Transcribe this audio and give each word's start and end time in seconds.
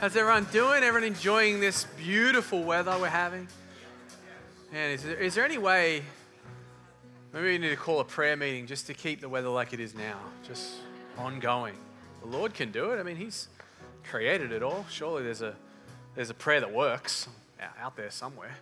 How's 0.00 0.16
everyone 0.16 0.46
doing? 0.50 0.82
Everyone 0.82 1.06
enjoying 1.06 1.60
this 1.60 1.84
beautiful 1.96 2.64
weather 2.64 2.96
we're 2.98 3.08
having? 3.08 3.46
Man, 4.72 4.90
is 4.90 5.04
there, 5.04 5.16
is 5.16 5.36
there 5.36 5.44
any 5.44 5.56
way, 5.56 6.02
maybe 7.32 7.46
we 7.46 7.58
need 7.58 7.70
to 7.70 7.76
call 7.76 8.00
a 8.00 8.04
prayer 8.04 8.36
meeting 8.36 8.66
just 8.66 8.88
to 8.88 8.94
keep 8.94 9.20
the 9.20 9.28
weather 9.28 9.48
like 9.48 9.72
it 9.72 9.78
is 9.78 9.94
now, 9.94 10.18
just 10.44 10.74
ongoing? 11.16 11.76
The 12.22 12.26
Lord 12.26 12.54
can 12.54 12.72
do 12.72 12.90
it. 12.90 12.98
I 12.98 13.04
mean, 13.04 13.14
He's 13.14 13.46
created 14.02 14.50
it 14.50 14.64
all. 14.64 14.84
Surely 14.90 15.22
there's 15.22 15.42
a, 15.42 15.54
there's 16.16 16.28
a 16.28 16.34
prayer 16.34 16.58
that 16.58 16.72
works 16.72 17.28
out 17.80 17.94
there 17.94 18.10
somewhere. 18.10 18.56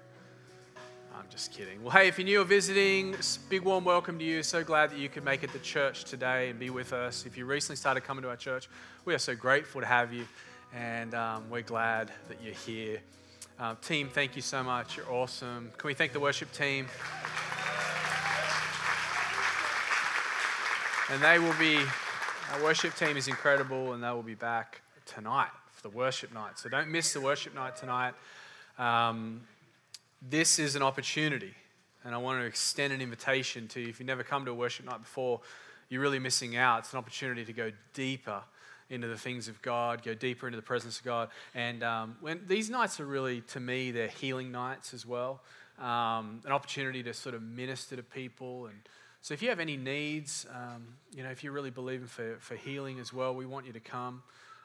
I'm 1.16 1.24
just 1.30 1.50
kidding. 1.50 1.82
Well, 1.82 1.92
hey, 1.92 2.08
if 2.08 2.18
you're 2.18 2.26
new 2.26 2.42
or 2.42 2.44
visiting, 2.44 3.16
big 3.48 3.62
warm 3.62 3.84
welcome 3.84 4.18
to 4.18 4.24
you. 4.24 4.42
So 4.42 4.62
glad 4.62 4.90
that 4.90 4.98
you 4.98 5.08
could 5.08 5.24
make 5.24 5.42
it 5.42 5.52
to 5.52 5.58
church 5.60 6.04
today 6.04 6.50
and 6.50 6.58
be 6.58 6.68
with 6.68 6.92
us. 6.92 7.24
If 7.24 7.38
you 7.38 7.46
recently 7.46 7.76
started 7.76 8.02
coming 8.02 8.22
to 8.22 8.28
our 8.28 8.36
church, 8.36 8.68
we 9.06 9.14
are 9.14 9.18
so 9.18 9.34
grateful 9.34 9.80
to 9.80 9.86
have 9.86 10.12
you 10.12 10.26
and 10.74 11.14
um, 11.14 11.44
we're 11.50 11.62
glad 11.62 12.10
that 12.28 12.42
you're 12.42 12.54
here. 12.54 13.00
Uh, 13.58 13.74
team, 13.82 14.08
thank 14.08 14.34
you 14.36 14.42
so 14.42 14.62
much. 14.62 14.96
You're 14.96 15.10
awesome. 15.10 15.70
Can 15.76 15.88
we 15.88 15.94
thank 15.94 16.12
the 16.12 16.20
worship 16.20 16.50
team? 16.52 16.86
And 21.10 21.22
they 21.22 21.38
will 21.38 21.54
be, 21.58 21.78
our 22.52 22.62
worship 22.62 22.94
team 22.94 23.16
is 23.16 23.28
incredible, 23.28 23.92
and 23.92 24.02
they 24.02 24.10
will 24.10 24.22
be 24.22 24.34
back 24.34 24.80
tonight 25.04 25.50
for 25.72 25.82
the 25.82 25.90
worship 25.90 26.32
night. 26.32 26.58
So 26.58 26.68
don't 26.68 26.88
miss 26.88 27.12
the 27.12 27.20
worship 27.20 27.54
night 27.54 27.76
tonight. 27.76 28.14
Um, 28.78 29.42
this 30.26 30.58
is 30.58 30.74
an 30.74 30.82
opportunity, 30.82 31.54
and 32.04 32.14
I 32.14 32.18
want 32.18 32.40
to 32.40 32.46
extend 32.46 32.92
an 32.92 33.02
invitation 33.02 33.68
to 33.68 33.80
you. 33.80 33.88
If 33.88 34.00
you've 34.00 34.06
never 34.06 34.22
come 34.22 34.44
to 34.46 34.52
a 34.52 34.54
worship 34.54 34.86
night 34.86 35.02
before, 35.02 35.40
you're 35.90 36.00
really 36.00 36.18
missing 36.18 36.56
out. 36.56 36.80
It's 36.80 36.92
an 36.92 36.98
opportunity 36.98 37.44
to 37.44 37.52
go 37.52 37.72
deeper 37.92 38.42
into 38.92 39.08
the 39.08 39.16
things 39.16 39.48
of 39.48 39.60
God, 39.62 40.04
go 40.04 40.14
deeper 40.14 40.46
into 40.46 40.56
the 40.56 40.62
presence 40.62 40.98
of 40.98 41.04
God. 41.04 41.30
And 41.54 41.82
um, 41.82 42.16
when 42.20 42.42
these 42.46 42.68
nights 42.68 43.00
are 43.00 43.06
really, 43.06 43.40
to 43.48 43.58
me, 43.58 43.90
they're 43.90 44.06
healing 44.06 44.52
nights 44.52 44.92
as 44.92 45.06
well. 45.06 45.40
Um, 45.78 46.42
an 46.44 46.52
opportunity 46.52 47.02
to 47.02 47.14
sort 47.14 47.34
of 47.34 47.42
minister 47.42 47.96
to 47.96 48.02
people. 48.02 48.66
And 48.66 48.76
so, 49.22 49.32
if 49.32 49.42
you 49.42 49.48
have 49.48 49.60
any 49.60 49.78
needs, 49.78 50.46
um, 50.54 50.84
you 51.14 51.22
know, 51.22 51.30
if 51.30 51.42
you're 51.42 51.54
really 51.54 51.70
believing 51.70 52.06
for, 52.06 52.36
for 52.38 52.54
healing 52.54 53.00
as 53.00 53.12
well, 53.12 53.34
we 53.34 53.46
want 53.46 53.66
you 53.66 53.72
to 53.72 53.80
come. 53.80 54.22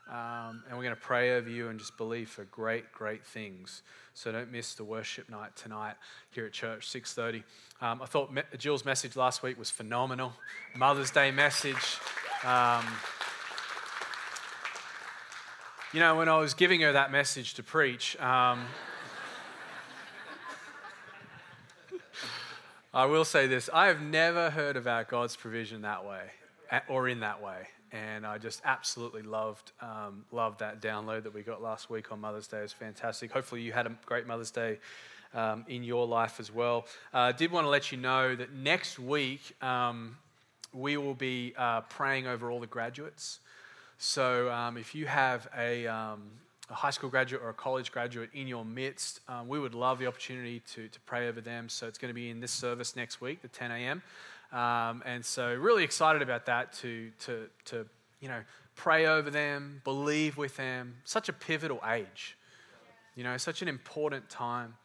Um, 0.09 0.63
and 0.67 0.77
we're 0.77 0.83
going 0.83 0.95
to 0.95 1.01
pray 1.01 1.35
over 1.35 1.49
you 1.49 1.67
and 1.67 1.77
just 1.79 1.97
believe 1.97 2.29
for 2.29 2.45
great, 2.45 2.91
great 2.93 3.25
things. 3.25 3.81
So 4.13 4.31
don't 4.31 4.51
miss 4.51 4.73
the 4.75 4.85
worship 4.85 5.29
night 5.29 5.55
tonight 5.55 5.95
here 6.31 6.45
at 6.45 6.53
church, 6.53 6.87
6:30. 6.87 7.43
Um, 7.81 8.01
I 8.01 8.05
thought 8.05 8.31
Jill's 8.57 8.85
message 8.85 9.15
last 9.15 9.43
week 9.43 9.57
was 9.57 9.69
phenomenal. 9.69 10.33
Mother's 10.75 11.11
Day 11.11 11.31
message. 11.31 11.97
Um, 12.43 12.85
you 15.93 16.01
know, 16.01 16.17
when 16.17 16.27
I 16.27 16.37
was 16.37 16.53
giving 16.53 16.81
her 16.81 16.91
that 16.91 17.11
message 17.11 17.53
to 17.55 17.63
preach, 17.63 18.19
um, 18.19 18.65
I 22.93 23.05
will 23.05 23.23
say 23.23 23.47
this 23.47 23.69
I 23.73 23.87
have 23.87 24.01
never 24.01 24.49
heard 24.49 24.75
about 24.75 25.07
God's 25.07 25.35
provision 25.35 25.83
that 25.83 26.05
way 26.05 26.23
or 26.89 27.07
in 27.07 27.21
that 27.21 27.41
way. 27.41 27.67
And 27.93 28.25
I 28.25 28.37
just 28.37 28.61
absolutely 28.65 29.21
loved, 29.21 29.71
um, 29.79 30.25
loved 30.33 30.59
that 30.59 30.81
download 30.81 31.23
that 31.23 31.33
we 31.33 31.41
got 31.41 31.61
last 31.61 31.89
week 31.89 32.11
on 32.11 32.19
Mother's 32.19 32.47
Day. 32.47 32.59
It 32.59 32.63
was 32.63 32.73
fantastic. 32.73 33.31
Hopefully, 33.31 33.61
you 33.61 33.71
had 33.71 33.87
a 33.87 33.95
great 34.05 34.27
Mother's 34.27 34.51
Day 34.51 34.79
um, 35.33 35.63
in 35.69 35.85
your 35.85 36.05
life 36.05 36.41
as 36.41 36.53
well. 36.53 36.85
I 37.13 37.29
uh, 37.29 37.31
did 37.31 37.49
want 37.49 37.63
to 37.63 37.69
let 37.69 37.93
you 37.93 37.97
know 37.97 38.35
that 38.35 38.51
next 38.53 38.99
week 38.99 39.55
um, 39.63 40.17
we 40.73 40.97
will 40.97 41.13
be 41.13 41.53
uh, 41.57 41.81
praying 41.81 42.27
over 42.27 42.51
all 42.51 42.59
the 42.59 42.67
graduates. 42.67 43.39
So 43.97 44.51
um, 44.51 44.77
if 44.77 44.93
you 44.93 45.07
have 45.07 45.47
a, 45.57 45.87
um, 45.87 46.29
a, 46.69 46.73
high 46.73 46.91
school 46.91 47.09
graduate 47.09 47.41
or 47.41 47.49
a 47.49 47.53
college 47.53 47.91
graduate 47.91 48.29
in 48.33 48.47
your 48.47 48.63
midst, 48.63 49.21
um, 49.27 49.47
we 49.47 49.59
would 49.59 49.73
love 49.73 49.97
the 49.97 50.05
opportunity 50.05 50.61
to, 50.73 50.87
to 50.87 50.99
pray 51.01 51.27
over 51.27 51.41
them. 51.41 51.67
So 51.67 51.87
it's 51.87 51.97
going 51.97 52.09
to 52.09 52.15
be 52.15 52.29
in 52.29 52.39
this 52.39 52.51
service 52.51 52.95
next 52.95 53.21
week, 53.21 53.41
the 53.41 53.47
10 53.47 53.71
a.m. 53.71 54.03
Um, 54.51 55.01
and 55.05 55.25
so 55.25 55.53
really 55.55 55.83
excited 55.83 56.21
about 56.21 56.45
that 56.45 56.73
to, 56.73 57.11
to, 57.21 57.47
to, 57.65 57.85
you 58.21 58.27
know, 58.27 58.41
pray 58.75 59.07
over 59.07 59.29
them, 59.29 59.81
believe 59.83 60.37
with 60.37 60.55
them. 60.57 60.97
Such 61.03 61.27
a 61.27 61.33
pivotal 61.33 61.81
age, 61.89 62.37
you 63.15 63.23
know, 63.23 63.35
such 63.37 63.61
an 63.61 63.67
important 63.67 64.29
time 64.29 64.75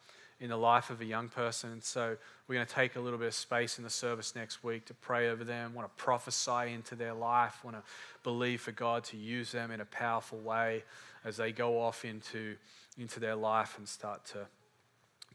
in 0.43 0.51
the 0.51 0.57
life 0.57 0.91
of 0.91 1.01
a 1.01 1.05
young 1.05 1.29
person. 1.29 1.71
And 1.71 1.85
So 1.85 2.17
we're 2.49 2.57
going 2.57 2.67
to 2.67 2.75
take 2.75 2.97
a 2.97 3.01
little 3.01 3.19
bit 3.19 3.29
of 3.29 3.35
space 3.35 3.79
in 3.79 3.85
the 3.85 3.91
service 3.91 4.35
next 4.35 4.65
week 4.65 4.85
to 4.87 4.95
pray 4.95 5.31
over 5.31 5.45
them, 5.45 5.73
want 5.73 5.89
to 5.89 6.03
prophesy 6.03 6.73
into 6.75 6.97
their 6.97 7.15
life, 7.15 7.65
want 7.65 7.77
to 7.77 7.83
believe 8.25 8.61
for 8.61 8.73
God 8.73 9.05
to 9.05 9.17
use 9.17 9.53
them 9.53 9.71
in 9.71 9.81
a 9.81 9.85
powerful 9.85 10.41
way 10.41 10.83
as 11.25 11.37
they 11.37 11.53
go 11.53 11.81
off 11.81 12.05
into, 12.05 12.57
into 12.99 13.21
their 13.21 13.37
life 13.37 13.79
and 13.79 13.89
start 13.89 14.25
to, 14.27 14.49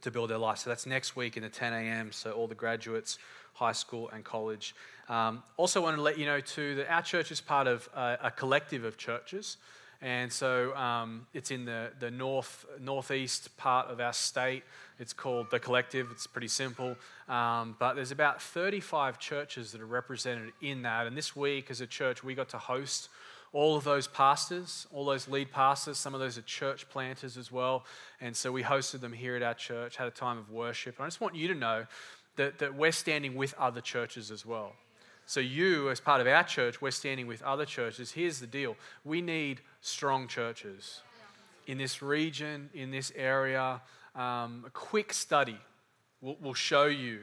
to 0.02 0.10
build 0.10 0.28
their 0.28 0.36
life. 0.36 0.58
So 0.58 0.68
that's 0.68 0.84
next 0.84 1.16
week 1.16 1.38
in 1.38 1.42
the 1.42 1.48
10 1.48 1.72
a.m. 1.72 2.12
So 2.12 2.32
all 2.32 2.46
the 2.46 2.54
graduates, 2.54 3.16
high 3.54 3.72
school 3.72 4.10
and 4.10 4.22
college. 4.22 4.74
Um, 5.08 5.42
also 5.56 5.80
want 5.80 5.96
to 5.96 6.02
let 6.02 6.18
you 6.18 6.26
know 6.26 6.40
too 6.40 6.74
that 6.74 6.92
our 6.92 7.02
church 7.02 7.32
is 7.32 7.40
part 7.40 7.66
of 7.66 7.88
a, 7.96 8.18
a 8.24 8.30
collective 8.30 8.84
of 8.84 8.98
churches. 8.98 9.56
And 10.00 10.32
so 10.32 10.74
um, 10.76 11.26
it's 11.34 11.50
in 11.50 11.64
the, 11.64 11.90
the 11.98 12.10
north, 12.10 12.64
northeast 12.80 13.56
part 13.56 13.90
of 13.90 14.00
our 14.00 14.12
state. 14.12 14.62
It's 15.00 15.12
called 15.12 15.50
The 15.50 15.58
Collective. 15.58 16.08
It's 16.12 16.26
pretty 16.26 16.48
simple. 16.48 16.96
Um, 17.28 17.74
but 17.80 17.94
there's 17.94 18.12
about 18.12 18.40
35 18.40 19.18
churches 19.18 19.72
that 19.72 19.80
are 19.80 19.86
represented 19.86 20.52
in 20.62 20.82
that. 20.82 21.06
And 21.06 21.16
this 21.16 21.34
week, 21.34 21.70
as 21.70 21.80
a 21.80 21.86
church, 21.86 22.22
we 22.22 22.34
got 22.34 22.48
to 22.50 22.58
host 22.58 23.08
all 23.52 23.76
of 23.76 23.84
those 23.84 24.06
pastors, 24.06 24.86
all 24.92 25.04
those 25.04 25.26
lead 25.26 25.50
pastors. 25.50 25.98
Some 25.98 26.14
of 26.14 26.20
those 26.20 26.38
are 26.38 26.42
church 26.42 26.88
planters 26.90 27.36
as 27.36 27.50
well. 27.50 27.84
And 28.20 28.36
so 28.36 28.52
we 28.52 28.62
hosted 28.62 29.00
them 29.00 29.12
here 29.12 29.34
at 29.34 29.42
our 29.42 29.54
church, 29.54 29.96
had 29.96 30.06
a 30.06 30.12
time 30.12 30.38
of 30.38 30.50
worship. 30.50 30.96
And 30.96 31.04
I 31.04 31.08
just 31.08 31.20
want 31.20 31.34
you 31.34 31.48
to 31.48 31.54
know 31.54 31.86
that, 32.36 32.58
that 32.58 32.74
we're 32.74 32.92
standing 32.92 33.34
with 33.34 33.54
other 33.58 33.80
churches 33.80 34.30
as 34.30 34.46
well. 34.46 34.74
So, 35.28 35.40
you, 35.40 35.90
as 35.90 36.00
part 36.00 36.22
of 36.22 36.26
our 36.26 36.42
church, 36.42 36.80
we're 36.80 36.90
standing 36.90 37.26
with 37.26 37.42
other 37.42 37.66
churches. 37.66 38.12
Here's 38.12 38.40
the 38.40 38.46
deal 38.46 38.76
we 39.04 39.20
need 39.20 39.60
strong 39.82 40.26
churches 40.26 41.02
in 41.66 41.76
this 41.76 42.00
region, 42.00 42.70
in 42.72 42.90
this 42.90 43.12
area. 43.14 43.82
Um, 44.16 44.64
a 44.66 44.70
quick 44.72 45.12
study 45.12 45.58
will, 46.22 46.38
will 46.40 46.54
show 46.54 46.86
you, 46.86 47.20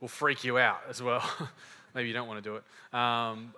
will 0.00 0.08
freak 0.08 0.44
you 0.44 0.56
out 0.56 0.80
as 0.88 1.02
well. 1.02 1.22
Maybe 1.94 2.08
you 2.08 2.14
don't 2.14 2.26
want 2.26 2.42
to 2.42 2.50
do 2.50 2.56
it. 2.56 2.98
Um, 2.98 3.52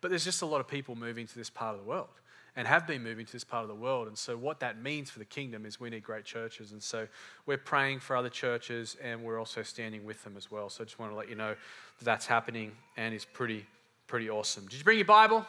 but 0.00 0.10
there's 0.10 0.24
just 0.24 0.42
a 0.42 0.46
lot 0.46 0.60
of 0.60 0.68
people 0.68 0.94
moving 0.94 1.26
to 1.26 1.34
this 1.34 1.50
part 1.50 1.74
of 1.74 1.82
the 1.82 1.88
world 1.88 2.20
and 2.58 2.66
have 2.66 2.88
been 2.88 3.04
moving 3.04 3.24
to 3.24 3.32
this 3.32 3.44
part 3.44 3.62
of 3.62 3.68
the 3.68 3.74
world. 3.76 4.08
And 4.08 4.18
so, 4.18 4.36
what 4.36 4.58
that 4.60 4.82
means 4.82 5.10
for 5.10 5.20
the 5.20 5.24
kingdom 5.24 5.64
is 5.64 5.78
we 5.78 5.90
need 5.90 6.02
great 6.02 6.24
churches. 6.24 6.72
And 6.72 6.82
so, 6.82 7.06
we're 7.46 7.56
praying 7.56 8.00
for 8.00 8.16
other 8.16 8.28
churches 8.28 8.96
and 9.00 9.22
we're 9.22 9.38
also 9.38 9.62
standing 9.62 10.04
with 10.04 10.24
them 10.24 10.34
as 10.36 10.50
well. 10.50 10.68
So, 10.68 10.82
I 10.82 10.84
just 10.84 10.98
want 10.98 11.12
to 11.12 11.16
let 11.16 11.28
you 11.28 11.36
know 11.36 11.54
that 11.98 12.04
that's 12.04 12.26
happening 12.26 12.72
and 12.96 13.14
is 13.14 13.24
pretty, 13.24 13.64
pretty 14.08 14.28
awesome. 14.28 14.66
Did 14.66 14.78
you 14.78 14.84
bring 14.84 14.98
your 14.98 15.04
Bible? 15.04 15.46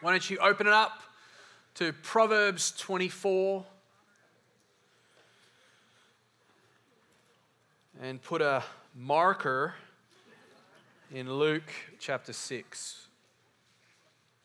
Why 0.00 0.12
don't 0.12 0.30
you 0.30 0.38
open 0.38 0.68
it 0.68 0.72
up 0.72 1.00
to 1.74 1.92
Proverbs 1.92 2.72
24 2.78 3.64
and 8.00 8.22
put 8.22 8.42
a 8.42 8.62
marker 8.94 9.74
in 11.12 11.32
Luke 11.32 11.72
chapter 11.98 12.32
6. 12.32 13.08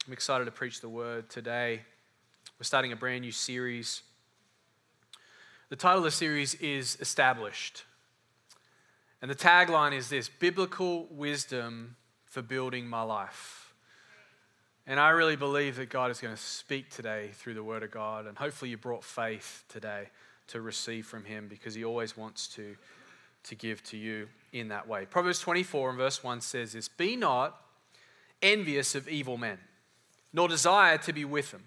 I'm 0.07 0.13
excited 0.13 0.45
to 0.45 0.51
preach 0.51 0.81
the 0.81 0.89
word 0.89 1.29
today. 1.29 1.81
We're 2.57 2.63
starting 2.63 2.91
a 2.91 2.95
brand 2.95 3.21
new 3.21 3.31
series. 3.31 4.01
The 5.69 5.75
title 5.75 5.99
of 5.99 6.03
the 6.03 6.11
series 6.11 6.55
is 6.55 6.97
Established. 6.99 7.83
And 9.21 9.29
the 9.29 9.35
tagline 9.35 9.93
is 9.93 10.09
this 10.09 10.29
Biblical 10.29 11.05
Wisdom 11.11 11.95
for 12.25 12.41
Building 12.41 12.87
My 12.87 13.03
Life. 13.03 13.73
And 14.87 14.99
I 14.99 15.09
really 15.09 15.35
believe 15.35 15.75
that 15.75 15.89
God 15.89 16.09
is 16.09 16.21
going 16.21 16.33
to 16.33 16.41
speak 16.41 16.89
today 16.89 17.29
through 17.33 17.53
the 17.53 17.63
Word 17.63 17.83
of 17.83 17.91
God. 17.91 18.25
And 18.25 18.37
hopefully, 18.37 18.71
you 18.71 18.77
brought 18.77 19.03
faith 19.03 19.65
today 19.69 20.09
to 20.47 20.61
receive 20.61 21.05
from 21.05 21.25
Him 21.25 21.47
because 21.47 21.75
He 21.75 21.83
always 21.83 22.17
wants 22.17 22.47
to, 22.55 22.75
to 23.43 23.55
give 23.55 23.83
to 23.83 23.97
you 23.97 24.27
in 24.53 24.69
that 24.69 24.87
way. 24.87 25.05
Proverbs 25.05 25.39
24 25.39 25.89
and 25.89 25.97
verse 25.99 26.23
1 26.23 26.41
says 26.41 26.73
this 26.73 26.87
Be 26.87 27.15
not 27.15 27.61
envious 28.41 28.95
of 28.95 29.07
evil 29.07 29.37
men 29.37 29.59
nor 30.33 30.47
desire 30.47 30.97
to 30.99 31.13
be 31.13 31.25
with 31.25 31.51
them. 31.51 31.63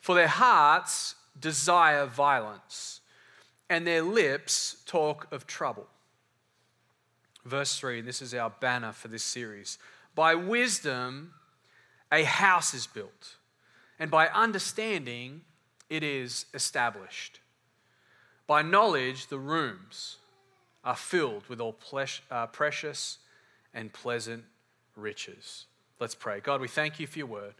For 0.00 0.14
their 0.14 0.28
hearts 0.28 1.14
desire 1.38 2.06
violence, 2.06 3.00
and 3.68 3.86
their 3.86 4.02
lips 4.02 4.76
talk 4.86 5.26
of 5.32 5.46
trouble. 5.46 5.86
Verse 7.44 7.78
3, 7.78 8.00
this 8.00 8.22
is 8.22 8.34
our 8.34 8.50
banner 8.50 8.92
for 8.92 9.08
this 9.08 9.22
series. 9.22 9.78
By 10.14 10.34
wisdom, 10.34 11.34
a 12.10 12.24
house 12.24 12.74
is 12.74 12.86
built, 12.86 13.36
and 13.98 14.10
by 14.10 14.28
understanding, 14.28 15.42
it 15.88 16.02
is 16.02 16.46
established. 16.54 17.40
By 18.46 18.62
knowledge, 18.62 19.26
the 19.26 19.38
rooms 19.38 20.16
are 20.84 20.96
filled 20.96 21.48
with 21.48 21.60
all 21.60 21.76
uh, 22.30 22.46
precious 22.46 23.18
and 23.74 23.92
pleasant 23.92 24.44
riches. 24.94 25.66
Let's 25.98 26.14
pray. 26.14 26.40
God, 26.40 26.60
we 26.60 26.68
thank 26.68 27.00
you 27.00 27.06
for 27.06 27.18
your 27.18 27.26
word. 27.26 27.54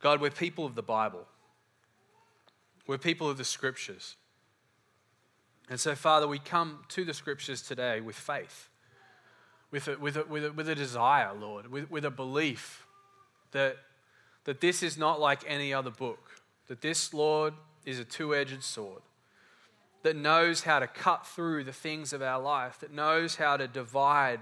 God, 0.00 0.20
we're 0.20 0.30
people 0.30 0.64
of 0.64 0.74
the 0.74 0.82
Bible. 0.82 1.26
We're 2.86 2.98
people 2.98 3.28
of 3.28 3.36
the 3.36 3.44
scriptures. 3.44 4.16
And 5.68 5.78
so, 5.78 5.94
Father, 5.94 6.26
we 6.26 6.38
come 6.38 6.80
to 6.88 7.04
the 7.04 7.12
scriptures 7.12 7.60
today 7.60 8.00
with 8.00 8.16
faith, 8.16 8.70
with 9.70 9.88
a, 9.88 9.98
with 9.98 10.16
a, 10.16 10.24
with 10.24 10.44
a, 10.46 10.52
with 10.52 10.68
a 10.68 10.74
desire, 10.74 11.34
Lord, 11.34 11.70
with, 11.70 11.90
with 11.90 12.04
a 12.06 12.10
belief 12.10 12.86
that, 13.50 13.76
that 14.44 14.62
this 14.62 14.82
is 14.82 14.96
not 14.96 15.20
like 15.20 15.42
any 15.46 15.74
other 15.74 15.90
book, 15.90 16.40
that 16.68 16.80
this, 16.80 17.12
Lord, 17.12 17.52
is 17.84 17.98
a 17.98 18.04
two 18.04 18.34
edged 18.34 18.62
sword 18.62 19.02
that 20.02 20.16
knows 20.16 20.62
how 20.62 20.78
to 20.78 20.86
cut 20.86 21.26
through 21.26 21.64
the 21.64 21.72
things 21.72 22.12
of 22.12 22.22
our 22.22 22.40
life, 22.40 22.78
that 22.80 22.92
knows 22.92 23.36
how 23.36 23.56
to 23.56 23.66
divide 23.68 24.40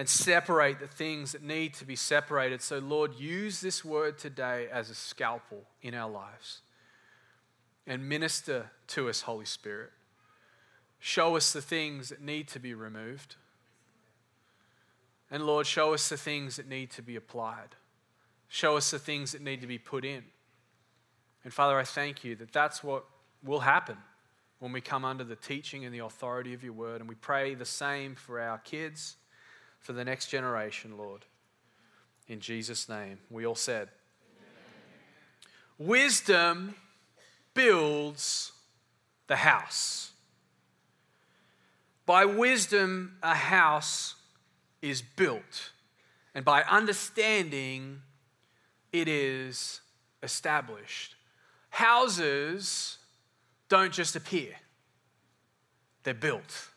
and 0.00 0.08
separate 0.08 0.80
the 0.80 0.86
things 0.86 1.32
that 1.32 1.42
need 1.42 1.74
to 1.74 1.84
be 1.84 1.94
separated. 1.94 2.62
So, 2.62 2.78
Lord, 2.78 3.16
use 3.16 3.60
this 3.60 3.84
word 3.84 4.16
today 4.16 4.66
as 4.72 4.88
a 4.88 4.94
scalpel 4.94 5.64
in 5.82 5.92
our 5.92 6.10
lives 6.10 6.62
and 7.86 8.08
minister 8.08 8.70
to 8.86 9.10
us, 9.10 9.20
Holy 9.20 9.44
Spirit. 9.44 9.90
Show 11.00 11.36
us 11.36 11.52
the 11.52 11.60
things 11.60 12.08
that 12.08 12.22
need 12.22 12.48
to 12.48 12.58
be 12.58 12.72
removed. 12.72 13.36
And 15.30 15.44
Lord, 15.44 15.66
show 15.66 15.92
us 15.92 16.08
the 16.08 16.16
things 16.16 16.56
that 16.56 16.66
need 16.66 16.90
to 16.92 17.02
be 17.02 17.16
applied. 17.16 17.76
Show 18.48 18.78
us 18.78 18.90
the 18.90 18.98
things 18.98 19.32
that 19.32 19.42
need 19.42 19.60
to 19.60 19.66
be 19.66 19.76
put 19.76 20.06
in. 20.06 20.22
And 21.44 21.52
Father, 21.52 21.78
I 21.78 21.84
thank 21.84 22.24
you 22.24 22.36
that 22.36 22.54
that's 22.54 22.82
what 22.82 23.04
will 23.44 23.60
happen 23.60 23.98
when 24.60 24.72
we 24.72 24.80
come 24.80 25.04
under 25.04 25.24
the 25.24 25.36
teaching 25.36 25.84
and 25.84 25.94
the 25.94 25.98
authority 25.98 26.54
of 26.54 26.64
your 26.64 26.72
word. 26.72 27.02
And 27.02 27.08
we 27.08 27.16
pray 27.16 27.52
the 27.52 27.66
same 27.66 28.14
for 28.14 28.40
our 28.40 28.56
kids 28.56 29.16
for 29.80 29.92
the 29.92 30.04
next 30.04 30.28
generation, 30.28 30.96
Lord. 30.96 31.24
In 32.28 32.40
Jesus' 32.40 32.88
name, 32.88 33.18
we 33.28 33.44
all 33.44 33.54
said. 33.56 33.88
Amen. 35.78 35.88
Wisdom 35.90 36.74
builds 37.54 38.52
the 39.26 39.36
house. 39.36 40.12
By 42.06 42.24
wisdom, 42.24 43.16
a 43.22 43.34
house 43.34 44.16
is 44.82 45.02
built, 45.02 45.70
and 46.34 46.44
by 46.44 46.62
understanding, 46.62 48.02
it 48.92 49.08
is 49.08 49.80
established. 50.22 51.14
Houses 51.70 52.98
don't 53.68 53.92
just 53.92 54.16
appear, 54.16 54.54
they're 56.02 56.14
built. 56.14 56.68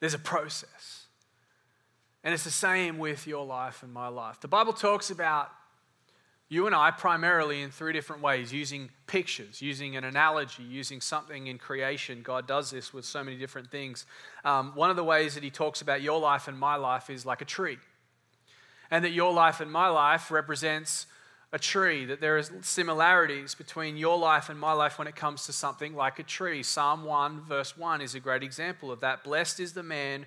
There's 0.00 0.14
a 0.14 0.18
process. 0.18 0.77
And 2.28 2.34
it's 2.34 2.44
the 2.44 2.50
same 2.50 2.98
with 2.98 3.26
your 3.26 3.46
life 3.46 3.82
and 3.82 3.90
my 3.90 4.08
life. 4.08 4.38
The 4.38 4.48
Bible 4.48 4.74
talks 4.74 5.08
about 5.08 5.48
you 6.50 6.66
and 6.66 6.74
I 6.74 6.90
primarily 6.90 7.62
in 7.62 7.70
three 7.70 7.94
different 7.94 8.20
ways 8.20 8.52
using 8.52 8.90
pictures, 9.06 9.62
using 9.62 9.96
an 9.96 10.04
analogy, 10.04 10.62
using 10.62 11.00
something 11.00 11.46
in 11.46 11.56
creation. 11.56 12.20
God 12.22 12.46
does 12.46 12.70
this 12.70 12.92
with 12.92 13.06
so 13.06 13.24
many 13.24 13.38
different 13.38 13.70
things. 13.70 14.04
Um, 14.44 14.72
one 14.74 14.90
of 14.90 14.96
the 14.96 15.04
ways 15.04 15.36
that 15.36 15.42
He 15.42 15.48
talks 15.48 15.80
about 15.80 16.02
your 16.02 16.20
life 16.20 16.48
and 16.48 16.58
my 16.58 16.76
life 16.76 17.08
is 17.08 17.24
like 17.24 17.40
a 17.40 17.46
tree. 17.46 17.78
And 18.90 19.02
that 19.06 19.12
your 19.12 19.32
life 19.32 19.60
and 19.60 19.72
my 19.72 19.88
life 19.88 20.30
represents 20.30 21.06
a 21.50 21.58
tree, 21.58 22.04
that 22.04 22.20
there 22.20 22.36
are 22.36 22.42
similarities 22.60 23.54
between 23.54 23.96
your 23.96 24.18
life 24.18 24.50
and 24.50 24.60
my 24.60 24.72
life 24.72 24.98
when 24.98 25.08
it 25.08 25.16
comes 25.16 25.46
to 25.46 25.52
something 25.54 25.94
like 25.94 26.18
a 26.18 26.22
tree. 26.22 26.62
Psalm 26.62 27.04
1, 27.04 27.40
verse 27.40 27.74
1 27.74 28.02
is 28.02 28.14
a 28.14 28.20
great 28.20 28.42
example 28.42 28.92
of 28.92 29.00
that. 29.00 29.24
Blessed 29.24 29.60
is 29.60 29.72
the 29.72 29.82
man 29.82 30.26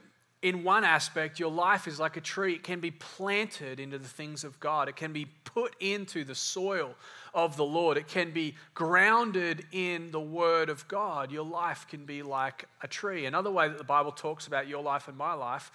in 0.41 0.63
one 0.63 0.83
aspect, 0.83 1.39
your 1.39 1.51
life 1.51 1.87
is 1.87 1.99
like 1.99 2.17
a 2.17 2.21
tree. 2.21 2.55
It 2.55 2.63
can 2.63 2.79
be 2.79 2.91
planted 2.91 3.79
into 3.79 3.99
the 3.99 4.07
things 4.07 4.43
of 4.43 4.59
God, 4.59 4.89
it 4.89 4.95
can 4.95 5.13
be 5.13 5.25
put 5.43 5.75
into 5.79 6.23
the 6.23 6.35
soil 6.35 6.95
of 7.33 7.57
the 7.57 7.65
Lord, 7.65 7.97
it 7.97 8.07
can 8.07 8.31
be 8.31 8.55
grounded 8.73 9.65
in 9.71 10.11
the 10.11 10.19
Word 10.19 10.69
of 10.69 10.87
God. 10.87 11.31
Your 11.31 11.45
life 11.45 11.85
can 11.87 12.05
be 12.05 12.23
like 12.23 12.65
a 12.81 12.87
tree. 12.87 13.25
Another 13.25 13.51
way 13.51 13.67
that 13.67 13.77
the 13.77 13.83
Bible 13.83 14.11
talks 14.11 14.47
about 14.47 14.67
your 14.67 14.81
life 14.81 15.07
and 15.07 15.17
my 15.17 15.33
life 15.33 15.71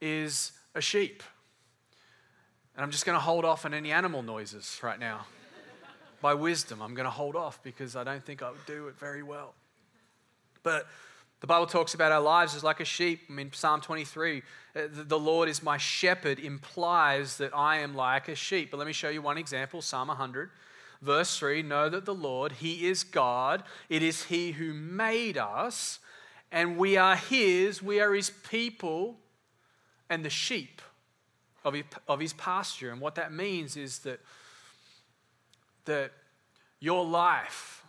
is 0.00 0.52
a 0.74 0.80
sheep. 0.80 1.22
And 2.76 2.84
I'm 2.84 2.90
just 2.90 3.04
going 3.04 3.16
to 3.16 3.20
hold 3.20 3.44
off 3.44 3.64
on 3.64 3.74
any 3.74 3.90
animal 3.90 4.22
noises 4.22 4.78
right 4.82 5.00
now. 5.00 5.26
By 6.20 6.34
wisdom, 6.34 6.82
I'm 6.82 6.94
going 6.94 7.04
to 7.06 7.10
hold 7.10 7.36
off 7.36 7.62
because 7.62 7.96
I 7.96 8.04
don't 8.04 8.22
think 8.22 8.42
I 8.42 8.50
would 8.50 8.66
do 8.66 8.88
it 8.88 8.98
very 8.98 9.22
well. 9.22 9.54
But 10.62 10.86
the 11.40 11.46
Bible 11.46 11.66
talks 11.66 11.94
about 11.94 12.10
our 12.10 12.20
lives 12.20 12.56
as 12.56 12.64
like 12.64 12.80
a 12.80 12.84
sheep. 12.84 13.22
I 13.28 13.32
mean, 13.32 13.52
Psalm 13.52 13.80
23, 13.80 14.42
uh, 14.74 14.80
the 14.90 15.18
Lord 15.18 15.48
is 15.48 15.62
my 15.62 15.76
shepherd 15.76 16.40
implies 16.40 17.36
that 17.36 17.56
I 17.56 17.78
am 17.78 17.94
like 17.94 18.28
a 18.28 18.34
sheep. 18.34 18.72
But 18.72 18.78
let 18.78 18.86
me 18.86 18.92
show 18.92 19.08
you 19.08 19.22
one 19.22 19.38
example 19.38 19.80
Psalm 19.80 20.08
100, 20.08 20.50
verse 21.00 21.38
3 21.38 21.62
Know 21.62 21.88
that 21.88 22.04
the 22.06 22.14
Lord, 22.14 22.52
He 22.52 22.88
is 22.88 23.04
God. 23.04 23.62
It 23.88 24.02
is 24.02 24.24
He 24.24 24.52
who 24.52 24.74
made 24.74 25.38
us, 25.38 26.00
and 26.50 26.76
we 26.76 26.96
are 26.96 27.14
His. 27.14 27.82
We 27.82 28.00
are 28.00 28.12
His 28.12 28.30
people 28.30 29.16
and 30.10 30.24
the 30.24 30.30
sheep 30.30 30.82
of 31.64 31.74
His, 31.74 31.84
of 32.08 32.18
his 32.18 32.32
pasture. 32.32 32.90
And 32.90 33.00
what 33.00 33.14
that 33.14 33.32
means 33.32 33.76
is 33.76 34.00
that, 34.00 34.18
that 35.84 36.10
your 36.80 37.04
life 37.04 37.84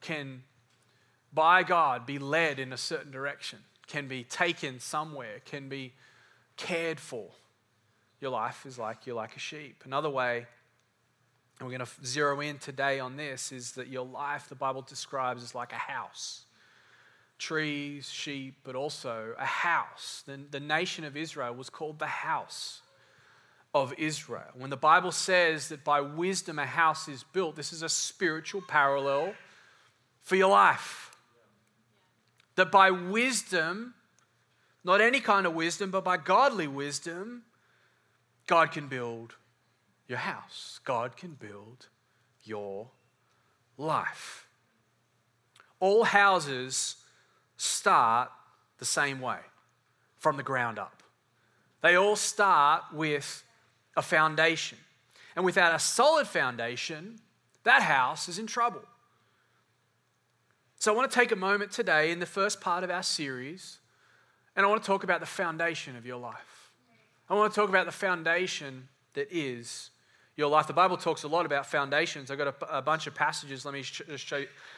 can 0.00 0.44
by 1.36 1.62
God 1.62 2.04
be 2.04 2.18
led 2.18 2.58
in 2.58 2.72
a 2.72 2.76
certain 2.76 3.12
direction, 3.12 3.60
can 3.86 4.08
be 4.08 4.24
taken 4.24 4.80
somewhere, 4.80 5.40
can 5.44 5.68
be 5.68 5.92
cared 6.56 6.98
for. 6.98 7.28
Your 8.20 8.32
life 8.32 8.66
is 8.66 8.76
like 8.78 9.06
you're 9.06 9.14
like 9.14 9.36
a 9.36 9.38
sheep. 9.38 9.82
Another 9.84 10.10
way, 10.10 10.46
and 11.60 11.68
we're 11.68 11.76
going 11.76 11.86
to 11.86 12.06
zero 12.06 12.40
in 12.40 12.58
today 12.58 12.98
on 12.98 13.16
this, 13.16 13.52
is 13.52 13.72
that 13.72 13.86
your 13.86 14.04
life, 14.04 14.48
the 14.48 14.56
Bible 14.56 14.82
describes 14.82 15.44
as 15.44 15.54
like 15.54 15.72
a 15.72 15.76
house 15.76 16.46
trees, 17.38 18.10
sheep, 18.10 18.54
but 18.64 18.74
also 18.74 19.34
a 19.38 19.44
house. 19.44 20.22
The, 20.26 20.40
the 20.50 20.60
nation 20.60 21.04
of 21.04 21.16
Israel 21.16 21.54
was 21.54 21.68
called 21.68 21.98
the 21.98 22.06
house 22.06 22.80
of 23.74 23.92
Israel. 23.98 24.48
When 24.54 24.70
the 24.70 24.76
Bible 24.76 25.12
says 25.12 25.68
that 25.68 25.84
by 25.84 26.00
wisdom 26.00 26.58
a 26.58 26.66
house 26.66 27.08
is 27.08 27.24
built, 27.24 27.56
this 27.56 27.72
is 27.72 27.82
a 27.82 27.88
spiritual 27.88 28.62
parallel 28.66 29.34
for 30.22 30.36
your 30.36 30.48
life. 30.48 31.05
That 32.56 32.72
by 32.72 32.90
wisdom, 32.90 33.94
not 34.84 35.00
any 35.00 35.20
kind 35.20 35.46
of 35.46 35.54
wisdom, 35.54 35.90
but 35.90 36.04
by 36.04 36.16
godly 36.16 36.66
wisdom, 36.66 37.42
God 38.46 38.72
can 38.72 38.88
build 38.88 39.34
your 40.08 40.18
house. 40.18 40.80
God 40.84 41.16
can 41.16 41.32
build 41.32 41.88
your 42.42 42.88
life. 43.76 44.46
All 45.80 46.04
houses 46.04 46.96
start 47.56 48.30
the 48.78 48.84
same 48.84 49.20
way, 49.20 49.38
from 50.18 50.36
the 50.36 50.42
ground 50.42 50.78
up. 50.78 51.02
They 51.82 51.94
all 51.94 52.16
start 52.16 52.84
with 52.92 53.42
a 53.96 54.02
foundation. 54.02 54.78
And 55.34 55.44
without 55.44 55.74
a 55.74 55.78
solid 55.78 56.26
foundation, 56.26 57.18
that 57.64 57.82
house 57.82 58.28
is 58.28 58.38
in 58.38 58.46
trouble. 58.46 58.82
So 60.78 60.92
I 60.92 60.96
want 60.96 61.10
to 61.10 61.18
take 61.18 61.32
a 61.32 61.36
moment 61.36 61.70
today 61.72 62.10
in 62.10 62.20
the 62.20 62.26
first 62.26 62.60
part 62.60 62.84
of 62.84 62.90
our 62.90 63.02
series, 63.02 63.78
and 64.54 64.64
I 64.64 64.68
want 64.68 64.82
to 64.82 64.86
talk 64.86 65.04
about 65.04 65.20
the 65.20 65.26
foundation 65.26 65.96
of 65.96 66.06
your 66.06 66.18
life. 66.18 66.70
I 67.28 67.34
want 67.34 67.52
to 67.52 67.60
talk 67.60 67.68
about 67.68 67.86
the 67.86 67.92
foundation 67.92 68.88
that 69.14 69.28
is 69.30 69.90
your 70.36 70.48
life. 70.48 70.66
The 70.66 70.74
Bible 70.74 70.98
talks 70.98 71.22
a 71.22 71.28
lot 71.28 71.46
about 71.46 71.66
foundations. 71.66 72.30
I've 72.30 72.38
got 72.38 72.48
a, 72.62 72.78
a 72.78 72.82
bunch 72.82 73.06
of 73.06 73.14
passages. 73.14 73.64
Let 73.64 73.72
me 73.72 73.82
sh- 73.82 74.02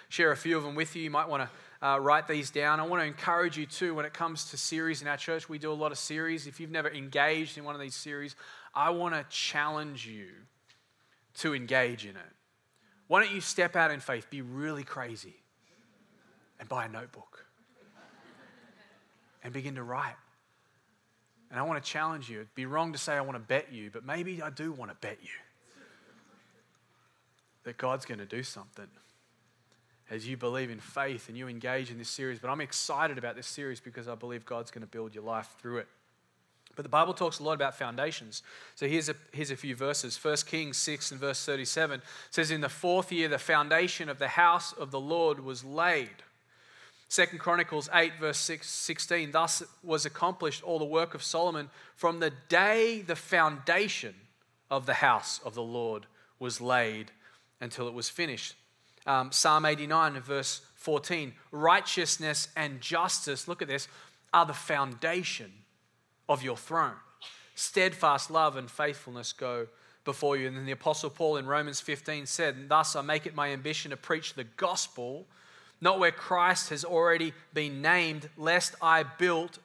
share 0.08 0.30
a 0.30 0.36
few 0.36 0.56
of 0.56 0.62
them 0.62 0.76
with 0.76 0.94
you. 0.94 1.02
You 1.02 1.10
might 1.10 1.28
want 1.28 1.42
to 1.42 1.86
uh, 1.86 1.98
write 1.98 2.28
these 2.28 2.50
down. 2.50 2.78
I 2.78 2.86
want 2.86 3.02
to 3.02 3.06
encourage 3.06 3.58
you 3.58 3.66
too 3.66 3.94
when 3.94 4.06
it 4.06 4.14
comes 4.14 4.50
to 4.50 4.56
series 4.56 5.02
in 5.02 5.08
our 5.08 5.16
church. 5.16 5.48
We 5.48 5.58
do 5.58 5.72
a 5.72 5.74
lot 5.74 5.90
of 5.90 5.98
series. 5.98 6.46
If 6.46 6.60
you've 6.60 6.70
never 6.70 6.88
engaged 6.88 7.58
in 7.58 7.64
one 7.64 7.74
of 7.74 7.80
these 7.80 7.96
series, 7.96 8.36
I 8.72 8.90
want 8.90 9.14
to 9.14 9.26
challenge 9.28 10.06
you 10.06 10.28
to 11.38 11.54
engage 11.54 12.04
in 12.04 12.12
it. 12.12 12.32
Why 13.08 13.22
don't 13.22 13.34
you 13.34 13.40
step 13.40 13.74
out 13.74 13.90
in 13.90 14.00
faith, 14.00 14.30
be 14.30 14.42
really 14.42 14.84
crazy, 14.84 15.34
and 16.60 16.68
buy 16.68 16.86
a 16.86 16.88
notebook 16.88 17.44
and 19.42 19.52
begin 19.52 19.74
to 19.76 19.82
write? 19.82 20.16
And 21.50 21.58
I 21.58 21.62
want 21.62 21.82
to 21.82 21.90
challenge 21.90 22.28
you. 22.28 22.38
It'd 22.38 22.54
be 22.54 22.66
wrong 22.66 22.92
to 22.92 22.98
say 22.98 23.14
I 23.14 23.20
want 23.20 23.36
to 23.36 23.40
bet 23.40 23.72
you, 23.72 23.90
but 23.90 24.04
maybe 24.04 24.42
I 24.42 24.50
do 24.50 24.72
want 24.72 24.90
to 24.90 24.96
bet 25.00 25.18
you 25.22 25.30
that 27.64 27.76
God's 27.76 28.04
going 28.04 28.18
to 28.18 28.26
do 28.26 28.42
something 28.42 28.86
as 30.10 30.26
you 30.26 30.36
believe 30.36 30.70
in 30.70 30.80
faith 30.80 31.28
and 31.28 31.36
you 31.36 31.48
engage 31.48 31.90
in 31.90 31.98
this 31.98 32.08
series. 32.08 32.38
But 32.38 32.50
I'm 32.50 32.60
excited 32.60 33.18
about 33.18 33.36
this 33.36 33.46
series 33.46 33.80
because 33.80 34.08
I 34.08 34.14
believe 34.14 34.44
God's 34.44 34.70
going 34.70 34.82
to 34.82 34.88
build 34.88 35.14
your 35.14 35.24
life 35.24 35.54
through 35.60 35.78
it. 35.78 35.88
But 36.76 36.84
the 36.84 36.88
Bible 36.90 37.12
talks 37.12 37.40
a 37.40 37.42
lot 37.42 37.54
about 37.54 37.76
foundations. 37.76 38.42
So 38.74 38.86
here's 38.86 39.08
a, 39.08 39.14
here's 39.32 39.50
a 39.50 39.56
few 39.56 39.74
verses. 39.74 40.16
1 40.22 40.36
Kings 40.46 40.76
6 40.76 41.10
and 41.10 41.20
verse 41.20 41.44
37 41.44 42.00
says, 42.30 42.50
In 42.50 42.60
the 42.60 42.68
fourth 42.68 43.10
year, 43.10 43.26
the 43.26 43.38
foundation 43.38 44.08
of 44.08 44.18
the 44.18 44.28
house 44.28 44.72
of 44.72 44.90
the 44.90 45.00
Lord 45.00 45.40
was 45.40 45.64
laid. 45.64 46.22
2 47.10 47.26
Chronicles 47.38 47.88
8, 47.92 48.18
verse 48.20 48.38
6, 48.38 48.68
16, 48.68 49.30
thus 49.30 49.62
was 49.82 50.04
accomplished 50.04 50.62
all 50.62 50.78
the 50.78 50.84
work 50.84 51.14
of 51.14 51.22
Solomon 51.22 51.70
from 51.96 52.20
the 52.20 52.32
day 52.48 53.00
the 53.00 53.16
foundation 53.16 54.14
of 54.70 54.84
the 54.86 54.94
house 54.94 55.40
of 55.44 55.54
the 55.54 55.62
Lord 55.62 56.06
was 56.38 56.60
laid 56.60 57.10
until 57.60 57.88
it 57.88 57.94
was 57.94 58.08
finished. 58.08 58.54
Um, 59.06 59.32
Psalm 59.32 59.64
89 59.64 60.20
verse 60.20 60.60
14 60.74 61.32
righteousness 61.50 62.48
and 62.56 62.80
justice, 62.80 63.48
look 63.48 63.62
at 63.62 63.68
this, 63.68 63.88
are 64.32 64.44
the 64.44 64.52
foundation 64.52 65.50
of 66.28 66.42
your 66.42 66.56
throne. 66.56 66.96
Steadfast 67.54 68.30
love 68.30 68.56
and 68.56 68.70
faithfulness 68.70 69.32
go 69.32 69.66
before 70.04 70.36
you. 70.36 70.46
And 70.46 70.56
then 70.56 70.66
the 70.66 70.72
Apostle 70.72 71.10
Paul 71.10 71.38
in 71.38 71.46
Romans 71.46 71.80
15 71.80 72.26
said, 72.26 72.68
Thus 72.68 72.94
I 72.94 73.02
make 73.02 73.26
it 73.26 73.34
my 73.34 73.50
ambition 73.50 73.90
to 73.90 73.96
preach 73.96 74.34
the 74.34 74.44
gospel, 74.44 75.26
not 75.80 75.98
where 75.98 76.10
Christ 76.10 76.70
has 76.70 76.84
already 76.84 77.32
been 77.52 77.80
named, 77.82 78.28
lest 78.36 78.74
I 78.82 79.02
build, 79.04 79.58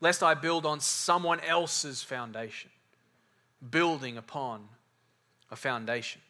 lest 0.00 0.22
I 0.22 0.34
build 0.34 0.66
on 0.66 0.80
someone 0.80 1.40
else's 1.40 2.02
foundation. 2.02 2.70
Building 3.70 4.16
upon 4.16 4.68
a 5.50 5.56
foundation. 5.56 6.20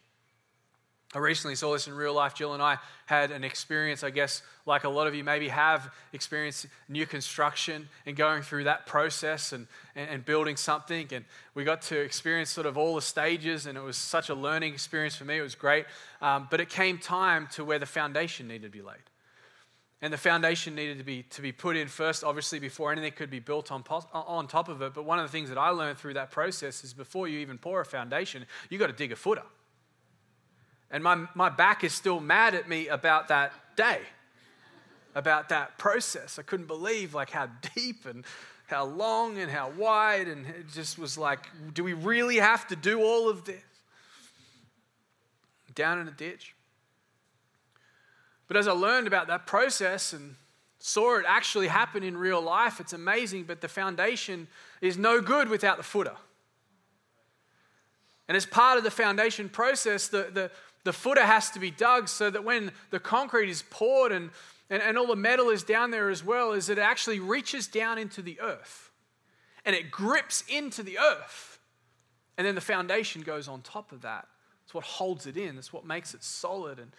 I 1.12 1.18
recently 1.18 1.56
saw 1.56 1.72
this 1.72 1.88
in 1.88 1.94
real 1.94 2.14
life. 2.14 2.34
Jill 2.34 2.54
and 2.54 2.62
I 2.62 2.78
had 3.06 3.32
an 3.32 3.42
experience, 3.42 4.04
I 4.04 4.10
guess, 4.10 4.42
like 4.64 4.84
a 4.84 4.88
lot 4.88 5.08
of 5.08 5.14
you 5.14 5.24
maybe 5.24 5.48
have 5.48 5.92
experienced 6.12 6.66
new 6.88 7.04
construction 7.04 7.88
and 8.06 8.14
going 8.14 8.42
through 8.42 8.64
that 8.64 8.86
process 8.86 9.52
and, 9.52 9.66
and, 9.96 10.08
and, 10.08 10.24
building 10.24 10.54
something. 10.54 11.08
And 11.10 11.24
we 11.54 11.64
got 11.64 11.82
to 11.82 11.98
experience 11.98 12.50
sort 12.50 12.68
of 12.68 12.78
all 12.78 12.94
the 12.94 13.02
stages, 13.02 13.66
and 13.66 13.76
it 13.76 13.80
was 13.80 13.96
such 13.96 14.28
a 14.28 14.34
learning 14.34 14.72
experience 14.72 15.16
for 15.16 15.24
me. 15.24 15.38
It 15.38 15.42
was 15.42 15.56
great. 15.56 15.86
Um, 16.22 16.46
but 16.48 16.60
it 16.60 16.68
came 16.68 16.98
time 16.98 17.48
to 17.54 17.64
where 17.64 17.80
the 17.80 17.86
foundation 17.86 18.46
needed 18.46 18.62
to 18.62 18.78
be 18.78 18.82
laid. 18.82 19.09
And 20.02 20.12
the 20.12 20.18
foundation 20.18 20.74
needed 20.74 20.96
to 20.98 21.04
be, 21.04 21.24
to 21.24 21.42
be 21.42 21.52
put 21.52 21.76
in 21.76 21.86
first, 21.86 22.24
obviously, 22.24 22.58
before 22.58 22.90
anything 22.90 23.12
could 23.12 23.30
be 23.30 23.38
built 23.38 23.70
on, 23.70 23.84
on 24.14 24.46
top 24.46 24.70
of 24.70 24.80
it. 24.80 24.94
But 24.94 25.04
one 25.04 25.18
of 25.18 25.26
the 25.26 25.32
things 25.32 25.50
that 25.50 25.58
I 25.58 25.68
learned 25.68 25.98
through 25.98 26.14
that 26.14 26.30
process 26.30 26.82
is 26.84 26.94
before 26.94 27.28
you 27.28 27.38
even 27.40 27.58
pour 27.58 27.82
a 27.82 27.84
foundation, 27.84 28.46
you've 28.70 28.80
got 28.80 28.86
to 28.86 28.94
dig 28.94 29.12
a 29.12 29.16
footer. 29.16 29.42
And 30.90 31.04
my, 31.04 31.26
my 31.34 31.50
back 31.50 31.84
is 31.84 31.92
still 31.92 32.18
mad 32.18 32.54
at 32.54 32.66
me 32.66 32.88
about 32.88 33.28
that 33.28 33.52
day, 33.76 34.00
about 35.14 35.50
that 35.50 35.76
process. 35.76 36.38
I 36.38 36.42
couldn't 36.42 36.66
believe 36.66 37.12
like 37.12 37.30
how 37.30 37.50
deep 37.74 38.06
and 38.06 38.24
how 38.68 38.84
long 38.84 39.38
and 39.38 39.50
how 39.50 39.70
wide, 39.76 40.28
and 40.28 40.46
it 40.46 40.68
just 40.72 40.98
was 40.98 41.18
like, 41.18 41.40
do 41.74 41.84
we 41.84 41.92
really 41.92 42.36
have 42.36 42.66
to 42.68 42.76
do 42.76 43.02
all 43.02 43.28
of 43.28 43.44
this? 43.44 43.62
Down 45.74 45.98
in 45.98 46.08
a 46.08 46.12
ditch. 46.12 46.54
But 48.50 48.56
as 48.56 48.66
I 48.66 48.72
learned 48.72 49.06
about 49.06 49.28
that 49.28 49.46
process 49.46 50.12
and 50.12 50.34
saw 50.80 51.16
it 51.20 51.24
actually 51.24 51.68
happen 51.68 52.02
in 52.02 52.16
real 52.16 52.42
life, 52.42 52.80
it's 52.80 52.92
amazing, 52.92 53.44
but 53.44 53.60
the 53.60 53.68
foundation 53.68 54.48
is 54.80 54.98
no 54.98 55.20
good 55.20 55.48
without 55.48 55.76
the 55.76 55.84
footer. 55.84 56.16
And 58.26 58.36
as 58.36 58.44
part 58.44 58.76
of 58.76 58.82
the 58.82 58.90
foundation 58.90 59.48
process, 59.48 60.08
the, 60.08 60.30
the, 60.32 60.50
the 60.82 60.92
footer 60.92 61.24
has 61.24 61.50
to 61.50 61.60
be 61.60 61.70
dug 61.70 62.08
so 62.08 62.28
that 62.28 62.42
when 62.42 62.72
the 62.90 62.98
concrete 62.98 63.48
is 63.48 63.62
poured 63.70 64.10
and, 64.10 64.30
and, 64.68 64.82
and 64.82 64.98
all 64.98 65.06
the 65.06 65.14
metal 65.14 65.50
is 65.50 65.62
down 65.62 65.92
there 65.92 66.10
as 66.10 66.24
well, 66.24 66.50
is 66.50 66.68
it 66.68 66.78
actually 66.78 67.20
reaches 67.20 67.68
down 67.68 67.98
into 67.98 68.20
the 68.20 68.40
earth 68.40 68.90
and 69.64 69.76
it 69.76 69.92
grips 69.92 70.42
into 70.48 70.82
the 70.82 70.98
earth. 70.98 71.60
And 72.36 72.44
then 72.44 72.56
the 72.56 72.60
foundation 72.60 73.22
goes 73.22 73.46
on 73.46 73.62
top 73.62 73.92
of 73.92 74.02
that. 74.02 74.26
It's 74.64 74.74
what 74.74 74.82
holds 74.82 75.28
it 75.28 75.36
in, 75.36 75.56
it's 75.56 75.72
what 75.72 75.86
makes 75.86 76.14
it 76.14 76.24
solid. 76.24 76.80
And 76.80 76.90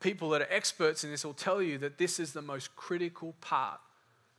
people 0.00 0.30
that 0.30 0.42
are 0.42 0.48
experts 0.50 1.04
in 1.04 1.10
this 1.10 1.24
will 1.24 1.34
tell 1.34 1.62
you 1.62 1.78
that 1.78 1.98
this 1.98 2.18
is 2.18 2.32
the 2.32 2.42
most 2.42 2.74
critical 2.74 3.34
part 3.40 3.80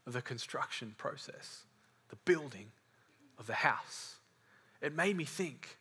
of 0.06 0.14
the 0.14 0.22
construction 0.22 0.96
process, 0.98 1.64
the 2.10 2.16
building 2.26 2.72
of 3.38 3.48
the 3.48 3.54
house. 3.54 4.16
It 4.82 4.96
made 4.96 5.16
me 5.16 5.24
think 5.24 5.78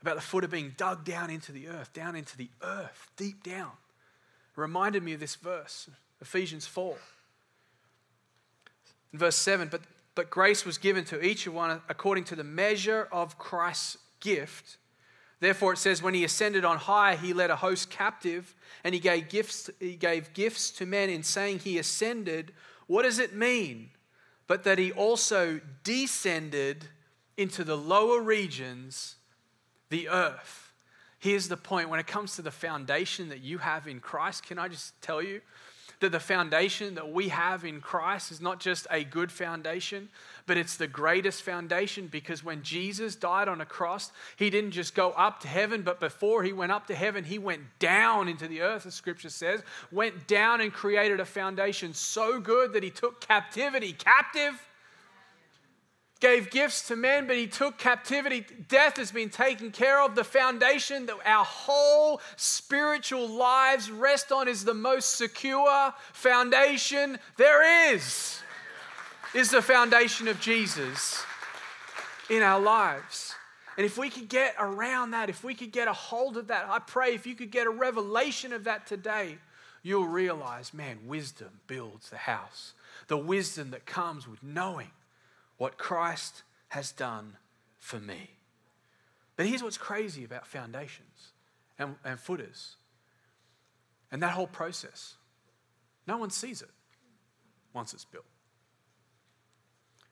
about 0.00 0.16
the 0.16 0.22
footer 0.22 0.48
being 0.48 0.74
dug 0.76 1.04
down 1.04 1.30
into 1.30 1.52
the 1.52 1.68
earth, 1.68 1.92
down 1.92 2.16
into 2.16 2.36
the 2.36 2.48
earth, 2.62 3.10
deep 3.16 3.42
down. 3.42 3.72
It 4.56 4.60
reminded 4.60 5.02
me 5.02 5.12
of 5.12 5.20
this 5.20 5.36
verse, 5.36 5.90
Ephesians 6.20 6.66
4. 6.66 6.96
In 9.12 9.18
verse 9.18 9.36
7, 9.36 9.68
but, 9.68 9.82
but 10.14 10.30
grace 10.30 10.64
was 10.64 10.78
given 10.78 11.04
to 11.06 11.22
each 11.24 11.46
one 11.48 11.80
according 11.88 12.24
to 12.24 12.36
the 12.36 12.44
measure 12.44 13.08
of 13.10 13.38
Christ's 13.38 13.98
gift. 14.20 14.76
Therefore, 15.40 15.74
it 15.74 15.78
says, 15.78 16.02
when 16.02 16.14
he 16.14 16.24
ascended 16.24 16.64
on 16.64 16.78
high, 16.78 17.16
he 17.16 17.32
led 17.32 17.50
a 17.50 17.56
host 17.56 17.90
captive, 17.90 18.54
and 18.82 18.94
he 18.94 19.00
gave 19.00 19.28
gifts, 19.28 19.70
he 19.78 19.94
gave 19.94 20.32
gifts 20.32 20.70
to 20.72 20.86
men 20.86 21.10
in 21.10 21.22
saying 21.22 21.60
he 21.60 21.78
ascended. 21.78 22.52
What 22.86 23.02
does 23.02 23.18
it 23.18 23.34
mean? 23.34 23.90
But 24.46 24.64
that 24.64 24.78
he 24.78 24.90
also 24.90 25.60
descended 25.84 26.88
into 27.36 27.62
the 27.62 27.76
lower 27.76 28.20
regions 28.20 29.16
the 29.90 30.08
earth. 30.08 30.72
Here's 31.20 31.48
the 31.48 31.56
point 31.56 31.88
when 31.88 32.00
it 32.00 32.06
comes 32.06 32.36
to 32.36 32.42
the 32.42 32.50
foundation 32.50 33.28
that 33.28 33.40
you 33.40 33.58
have 33.58 33.88
in 33.88 34.00
Christ, 34.00 34.44
can 34.44 34.58
I 34.58 34.68
just 34.68 35.00
tell 35.00 35.22
you 35.22 35.40
that 36.00 36.12
the 36.12 36.20
foundation 36.20 36.94
that 36.94 37.12
we 37.12 37.28
have 37.28 37.64
in 37.64 37.80
Christ 37.80 38.30
is 38.30 38.40
not 38.40 38.60
just 38.60 38.86
a 38.90 39.02
good 39.04 39.32
foundation, 39.32 40.08
but 40.46 40.56
it's 40.56 40.76
the 40.76 40.86
greatest 40.86 41.42
foundation 41.42 42.06
because 42.06 42.44
when 42.44 42.62
Jesus 42.62 43.16
died 43.16 43.48
on 43.48 43.60
a 43.60 43.66
cross, 43.66 44.12
he 44.36 44.50
didn't 44.50 44.70
just 44.70 44.94
go 44.94 45.10
up 45.10 45.40
to 45.40 45.48
heaven, 45.48 45.82
but 45.82 46.00
before 46.00 46.42
he 46.42 46.52
went 46.52 46.72
up 46.72 46.86
to 46.86 46.94
heaven, 46.94 47.24
he 47.24 47.38
went 47.38 47.62
down 47.78 48.28
into 48.28 48.46
the 48.46 48.62
earth, 48.62 48.86
as 48.86 48.94
scripture 48.94 49.30
says, 49.30 49.62
went 49.90 50.26
down 50.26 50.60
and 50.60 50.72
created 50.72 51.20
a 51.20 51.24
foundation 51.24 51.92
so 51.92 52.38
good 52.38 52.72
that 52.72 52.82
he 52.82 52.90
took 52.90 53.20
captivity 53.20 53.92
captive 53.92 54.54
gave 56.20 56.50
gifts 56.50 56.88
to 56.88 56.96
men, 56.96 57.26
but 57.26 57.36
he 57.36 57.46
took 57.46 57.78
captivity. 57.78 58.44
Death 58.68 58.96
has 58.96 59.12
been 59.12 59.30
taken 59.30 59.70
care 59.70 60.02
of. 60.02 60.14
The 60.14 60.24
foundation 60.24 61.06
that 61.06 61.16
our 61.24 61.44
whole 61.44 62.20
spiritual 62.36 63.28
lives 63.28 63.90
rest 63.90 64.32
on 64.32 64.48
is 64.48 64.64
the 64.64 64.74
most 64.74 65.14
secure 65.14 65.94
foundation 66.12 67.18
there 67.36 67.92
is. 67.92 68.40
Is 69.34 69.50
the 69.50 69.62
foundation 69.62 70.26
of 70.26 70.40
Jesus 70.40 71.22
in 72.30 72.42
our 72.42 72.60
lives. 72.60 73.34
And 73.76 73.84
if 73.84 73.96
we 73.96 74.10
could 74.10 74.28
get 74.28 74.56
around 74.58 75.12
that, 75.12 75.28
if 75.28 75.44
we 75.44 75.54
could 75.54 75.70
get 75.70 75.86
a 75.86 75.92
hold 75.92 76.36
of 76.36 76.48
that, 76.48 76.66
I 76.68 76.80
pray 76.80 77.14
if 77.14 77.26
you 77.26 77.34
could 77.34 77.52
get 77.52 77.66
a 77.66 77.70
revelation 77.70 78.52
of 78.52 78.64
that 78.64 78.86
today, 78.86 79.38
you'll 79.82 80.08
realize, 80.08 80.74
man, 80.74 80.98
wisdom 81.06 81.60
builds 81.68 82.10
the 82.10 82.16
house. 82.16 82.72
The 83.06 83.16
wisdom 83.16 83.70
that 83.70 83.86
comes 83.86 84.26
with 84.26 84.42
knowing 84.42 84.90
what 85.58 85.76
Christ 85.78 86.42
has 86.68 86.92
done 86.92 87.36
for 87.78 88.00
me. 88.00 88.30
But 89.36 89.46
here's 89.46 89.62
what's 89.62 89.78
crazy 89.78 90.24
about 90.24 90.46
foundations 90.46 91.32
and, 91.78 91.96
and 92.04 92.18
footers 92.18 92.76
and 94.10 94.22
that 94.22 94.32
whole 94.32 94.46
process 94.46 95.14
no 96.06 96.16
one 96.16 96.30
sees 96.30 96.62
it 96.62 96.70
once 97.74 97.92
it's 97.92 98.06
built. 98.06 98.24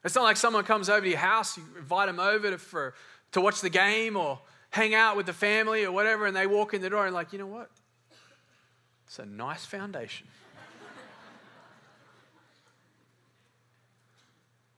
It's 0.04 0.14
not 0.14 0.24
like 0.24 0.36
someone 0.36 0.62
comes 0.62 0.90
over 0.90 1.00
to 1.00 1.08
your 1.08 1.18
house, 1.18 1.56
you 1.56 1.64
invite 1.78 2.06
them 2.06 2.20
over 2.20 2.50
to, 2.50 2.58
for, 2.58 2.94
to 3.32 3.40
watch 3.40 3.62
the 3.62 3.70
game 3.70 4.14
or 4.14 4.38
hang 4.68 4.94
out 4.94 5.16
with 5.16 5.24
the 5.24 5.32
family 5.32 5.84
or 5.84 5.90
whatever, 5.90 6.26
and 6.26 6.36
they 6.36 6.46
walk 6.46 6.74
in 6.74 6.82
the 6.82 6.90
door 6.90 7.06
and, 7.06 7.14
like, 7.14 7.32
you 7.32 7.38
know 7.38 7.46
what? 7.46 7.70
It's 9.06 9.18
a 9.18 9.24
nice 9.24 9.64
foundation. 9.64 10.26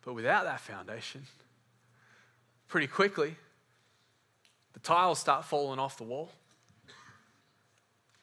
But 0.08 0.14
without 0.14 0.44
that 0.44 0.60
foundation, 0.60 1.26
pretty 2.66 2.86
quickly, 2.86 3.36
the 4.72 4.80
tiles 4.80 5.18
start 5.18 5.44
falling 5.44 5.78
off 5.78 5.98
the 5.98 6.04
wall. 6.04 6.30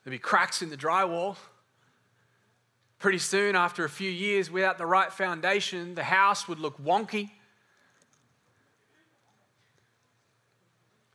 There'll 0.04 0.16
be 0.16 0.18
cracks 0.18 0.64
in 0.64 0.72
the 0.72 0.78
drywall. 0.78 1.38
Pretty 2.98 3.20
soon, 3.20 3.56
after 3.56 3.86
a 3.86 3.90
few 3.90 4.10
years, 4.10 4.50
without 4.50 4.80
the 4.80 4.88
right 4.88 5.14
foundation, 5.14 5.94
the 5.94 6.06
house 6.06 6.48
would 6.48 6.58
look 6.58 6.84
wonky. 6.84 7.30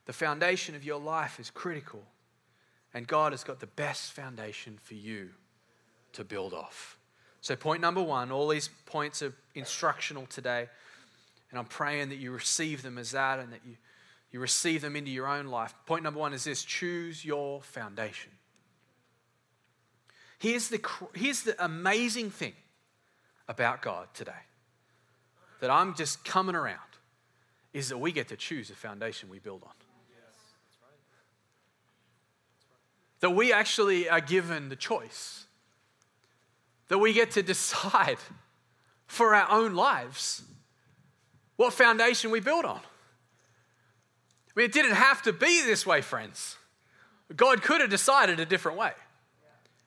The 0.07 0.13
foundation 0.13 0.77
of 0.77 0.85
your 0.85 1.01
life 1.01 1.41
is 1.41 1.51
critical, 1.51 2.05
and 2.95 3.09
God 3.09 3.33
has 3.33 3.43
got 3.43 3.59
the 3.59 3.67
best 3.67 4.13
foundation 4.13 4.79
for 4.81 4.95
you 4.95 5.31
to 6.13 6.23
build 6.23 6.55
off. 6.55 7.00
So, 7.41 7.57
point 7.57 7.81
number 7.81 8.03
one, 8.03 8.31
all 8.31 8.49
these 8.49 8.69
points 8.87 9.23
are 9.23 9.33
instructional 9.55 10.27
today, 10.27 10.69
and 11.51 11.59
I'm 11.59 11.67
praying 11.67 12.11
that 12.11 12.17
you 12.17 12.33
receive 12.33 12.83
them 12.83 12.99
as 12.99 13.13
that 13.13 13.39
and 13.39 13.53
that 13.53 13.61
you, 13.67 13.77
you 14.31 14.41
receive 14.41 14.83
them 14.83 14.95
into 14.95 15.11
your 15.11 15.27
own 15.27 15.47
life. 15.47 15.75
Point 15.87 16.05
number 16.05 16.21
one 16.21 16.33
is 16.33 16.45
this 16.45 16.63
choose 16.63 17.25
your 17.25 17.63
foundation. 17.63 18.31
Here's 20.39 20.69
the, 20.69 20.81
here's 21.15 21.43
the 21.43 21.63
amazing 21.63 22.31
thing 22.31 22.55
about 23.49 23.83
God 23.83 24.09
today 24.15 24.33
that 25.61 25.71
I'm 25.71 25.95
just 25.95 26.25
coming 26.25 26.55
around 26.55 26.79
is 27.73 27.91
that 27.91 27.99
we 27.99 28.13
get 28.13 28.29
to 28.29 28.37
choose 28.37 28.69
the 28.69 28.75
foundation 28.75 29.29
we 29.29 29.39
build 29.39 29.63
on. 29.63 29.73
That 33.21 33.31
we 33.31 33.53
actually 33.53 34.09
are 34.09 34.21
given 34.21 34.71
the 34.71 34.77
choice. 34.77 35.45
That 36.91 36.99
we 36.99 37.15
get 37.15 37.31
to 37.33 37.43
decide 37.55 38.19
for 39.07 39.35
our 39.35 39.51
own 39.51 39.75
lives 39.75 40.43
what 41.57 41.73
foundation 41.73 42.31
we 42.31 42.41
build 42.41 42.65
on. 42.65 42.81
I 42.81 44.53
mean, 44.55 44.67
it 44.67 44.73
didn't 44.73 44.97
have 44.97 45.23
to 45.23 45.33
be 45.33 45.63
this 45.63 45.87
way, 45.87 46.01
friends. 46.01 46.57
God 47.35 47.63
could 47.63 47.81
have 47.81 47.91
decided 47.91 48.41
a 48.41 48.47
different 48.47 48.77
way. 48.77 48.93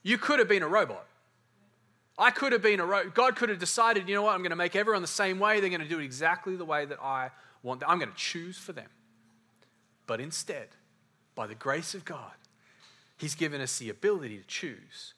You 0.02 0.18
could 0.18 0.40
have 0.40 0.48
been 0.48 0.64
a 0.64 0.68
robot. 0.68 1.06
I 2.18 2.32
could 2.32 2.52
have 2.52 2.62
been 2.62 2.80
a 2.80 2.86
robot. 2.86 3.16
God 3.16 3.36
could 3.36 3.50
have 3.50 3.60
decided, 3.60 4.08
you 4.08 4.16
know 4.16 4.22
what, 4.22 4.34
I'm 4.34 4.42
going 4.42 4.52
to 4.52 4.56
make 4.56 4.76
everyone 4.76 5.02
the 5.02 5.08
same 5.08 5.40
way. 5.40 5.60
They're 5.60 5.70
going 5.70 5.82
to 5.82 5.88
do 5.88 6.00
it 6.00 6.04
exactly 6.04 6.56
the 6.56 6.66
way 6.66 6.86
that 6.86 7.02
I 7.02 7.32
want. 7.64 7.80
them. 7.80 7.90
I'm 7.90 8.00
going 8.00 8.12
to 8.12 8.18
choose 8.18 8.58
for 8.58 8.72
them. 8.72 8.90
But 10.06 10.20
instead, 10.20 10.68
by 11.36 11.48
the 11.48 11.56
grace 11.56 11.96
of 11.96 12.06
God, 12.06 12.32
He's 13.18 13.36
given 13.36 13.62
us 13.62 13.78
the 13.80 13.90
ability 13.90 14.38
to 14.38 14.46
choose. 14.46 15.14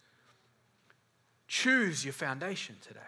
Choose 1.48 2.04
your 2.04 2.14
foundation 2.14 2.75
today. 2.82 3.00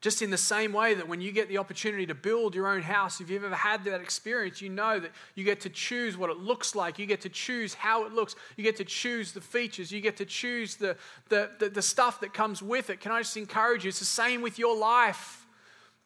Just 0.00 0.22
in 0.22 0.30
the 0.30 0.38
same 0.38 0.72
way 0.72 0.94
that 0.94 1.08
when 1.08 1.20
you 1.20 1.30
get 1.30 1.48
the 1.48 1.58
opportunity 1.58 2.06
to 2.06 2.14
build 2.14 2.54
your 2.54 2.68
own 2.68 2.80
house, 2.80 3.20
if 3.20 3.28
you've 3.28 3.44
ever 3.44 3.54
had 3.54 3.84
that 3.84 4.00
experience, 4.00 4.62
you 4.62 4.70
know 4.70 4.98
that 4.98 5.10
you 5.34 5.44
get 5.44 5.60
to 5.60 5.68
choose 5.68 6.16
what 6.16 6.30
it 6.30 6.38
looks 6.38 6.74
like. 6.74 6.98
You 6.98 7.04
get 7.04 7.20
to 7.20 7.28
choose 7.28 7.74
how 7.74 8.06
it 8.06 8.12
looks. 8.12 8.34
You 8.56 8.64
get 8.64 8.76
to 8.76 8.84
choose 8.84 9.32
the 9.32 9.42
features. 9.42 9.92
You 9.92 10.00
get 10.00 10.16
to 10.16 10.24
choose 10.24 10.76
the, 10.76 10.96
the, 11.28 11.50
the, 11.58 11.68
the 11.68 11.82
stuff 11.82 12.20
that 12.20 12.32
comes 12.32 12.62
with 12.62 12.88
it. 12.88 13.00
Can 13.00 13.12
I 13.12 13.20
just 13.20 13.36
encourage 13.36 13.84
you? 13.84 13.88
It's 13.88 13.98
the 13.98 14.06
same 14.06 14.40
with 14.40 14.58
your 14.58 14.74
life, 14.74 15.46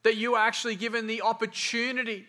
that 0.02 0.16
you 0.16 0.34
are 0.34 0.44
actually 0.44 0.74
given 0.74 1.06
the 1.06 1.22
opportunity 1.22 2.26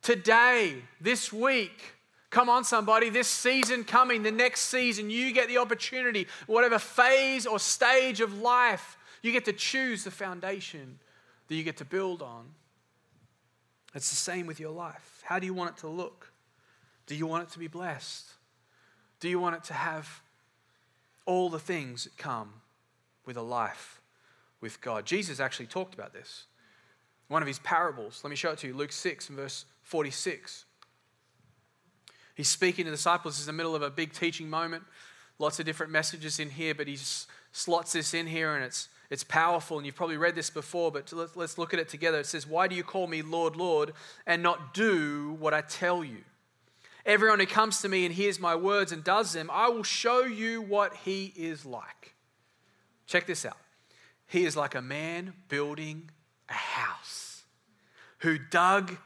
today, 0.00 0.76
this 1.00 1.32
week. 1.32 1.94
Come 2.34 2.48
on, 2.48 2.64
somebody, 2.64 3.10
this 3.10 3.28
season 3.28 3.84
coming, 3.84 4.24
the 4.24 4.32
next 4.32 4.62
season, 4.62 5.08
you 5.08 5.32
get 5.32 5.46
the 5.46 5.58
opportunity, 5.58 6.26
whatever 6.48 6.80
phase 6.80 7.46
or 7.46 7.60
stage 7.60 8.20
of 8.20 8.40
life 8.40 8.96
you 9.22 9.30
get 9.30 9.44
to 9.44 9.52
choose 9.52 10.02
the 10.02 10.10
foundation 10.10 10.98
that 11.46 11.54
you 11.54 11.62
get 11.62 11.76
to 11.76 11.84
build 11.84 12.22
on. 12.22 12.46
It's 13.94 14.10
the 14.10 14.16
same 14.16 14.46
with 14.46 14.58
your 14.58 14.72
life. 14.72 15.22
How 15.22 15.38
do 15.38 15.46
you 15.46 15.54
want 15.54 15.76
it 15.76 15.80
to 15.82 15.86
look? 15.86 16.32
Do 17.06 17.14
you 17.14 17.28
want 17.28 17.44
it 17.44 17.52
to 17.52 17.60
be 17.60 17.68
blessed? 17.68 18.26
Do 19.20 19.28
you 19.28 19.38
want 19.38 19.54
it 19.54 19.62
to 19.64 19.74
have 19.74 20.20
all 21.26 21.48
the 21.48 21.60
things 21.60 22.02
that 22.02 22.16
come 22.16 22.54
with 23.24 23.36
a 23.36 23.42
life 23.42 24.00
with 24.60 24.80
God? 24.80 25.06
Jesus 25.06 25.38
actually 25.38 25.66
talked 25.66 25.94
about 25.94 26.12
this. 26.12 26.46
One 27.28 27.42
of 27.42 27.46
his 27.46 27.60
parables, 27.60 28.22
let 28.24 28.30
me 28.30 28.34
show 28.34 28.50
it 28.50 28.58
to 28.58 28.66
you 28.66 28.74
Luke 28.74 28.90
6 28.90 29.28
and 29.28 29.38
verse 29.38 29.66
46. 29.84 30.64
He's 32.34 32.48
speaking 32.48 32.84
to 32.84 32.90
disciples. 32.90 33.36
He's 33.36 33.48
in 33.48 33.54
the 33.54 33.56
middle 33.56 33.74
of 33.74 33.82
a 33.82 33.90
big 33.90 34.12
teaching 34.12 34.50
moment. 34.50 34.82
Lots 35.38 35.58
of 35.58 35.66
different 35.66 35.92
messages 35.92 36.38
in 36.38 36.50
here, 36.50 36.74
but 36.74 36.86
he 36.86 36.98
slots 37.52 37.92
this 37.92 38.14
in 38.14 38.26
here 38.26 38.54
and 38.54 38.64
it's 38.64 38.88
it's 39.10 39.22
powerful, 39.22 39.76
and 39.76 39.86
you've 39.86 39.94
probably 39.94 40.16
read 40.16 40.34
this 40.34 40.50
before, 40.50 40.90
but 40.90 41.12
let's 41.36 41.58
look 41.58 41.74
at 41.74 41.78
it 41.78 41.88
together. 41.88 42.18
It 42.18 42.26
says, 42.26 42.46
Why 42.46 42.66
do 42.66 42.74
you 42.74 42.82
call 42.82 43.06
me 43.06 43.22
Lord, 43.22 43.54
Lord, 43.54 43.92
and 44.26 44.42
not 44.42 44.72
do 44.72 45.36
what 45.38 45.52
I 45.52 45.60
tell 45.60 46.02
you? 46.02 46.24
Everyone 47.06 47.38
who 47.38 47.46
comes 47.46 47.82
to 47.82 47.88
me 47.88 48.06
and 48.06 48.14
hears 48.14 48.40
my 48.40 48.56
words 48.56 48.90
and 48.90 49.04
does 49.04 49.32
them, 49.32 49.50
I 49.52 49.68
will 49.68 49.82
show 49.82 50.24
you 50.24 50.62
what 50.62 50.94
he 51.04 51.32
is 51.36 51.66
like. 51.66 52.14
Check 53.06 53.26
this 53.26 53.44
out. 53.44 53.58
He 54.26 54.46
is 54.46 54.56
like 54.56 54.74
a 54.74 54.82
man 54.82 55.34
building 55.48 56.10
a 56.48 56.54
house 56.54 57.42
who 58.18 58.38
dug 58.38 58.96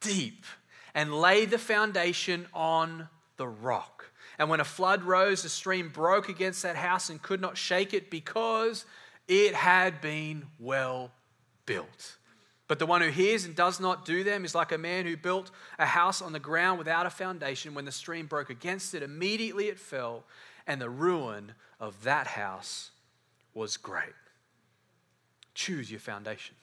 deep 0.00 0.44
and 0.96 1.14
lay 1.14 1.44
the 1.44 1.58
foundation 1.58 2.46
on 2.54 3.08
the 3.36 3.46
rock. 3.46 4.10
And 4.38 4.48
when 4.48 4.60
a 4.60 4.64
flood 4.64 5.04
rose, 5.04 5.42
the 5.42 5.48
stream 5.50 5.90
broke 5.90 6.30
against 6.30 6.62
that 6.62 6.74
house 6.74 7.10
and 7.10 7.20
could 7.20 7.40
not 7.40 7.58
shake 7.58 7.92
it 7.92 8.10
because 8.10 8.86
it 9.28 9.54
had 9.54 10.00
been 10.00 10.46
well 10.58 11.12
built. 11.66 12.16
But 12.66 12.78
the 12.78 12.86
one 12.86 13.02
who 13.02 13.10
hears 13.10 13.44
and 13.44 13.54
does 13.54 13.78
not 13.78 14.06
do 14.06 14.24
them 14.24 14.44
is 14.44 14.54
like 14.54 14.72
a 14.72 14.78
man 14.78 15.04
who 15.04 15.18
built 15.18 15.50
a 15.78 15.84
house 15.84 16.22
on 16.22 16.32
the 16.32 16.40
ground 16.40 16.78
without 16.78 17.04
a 17.04 17.10
foundation. 17.10 17.74
When 17.74 17.84
the 17.84 17.92
stream 17.92 18.26
broke 18.26 18.48
against 18.48 18.94
it, 18.94 19.02
immediately 19.02 19.68
it 19.68 19.78
fell, 19.78 20.24
and 20.66 20.80
the 20.80 20.90
ruin 20.90 21.52
of 21.78 22.04
that 22.04 22.26
house 22.26 22.90
was 23.52 23.76
great. 23.76 24.14
Choose 25.54 25.90
your 25.90 26.00
foundation. 26.00 26.56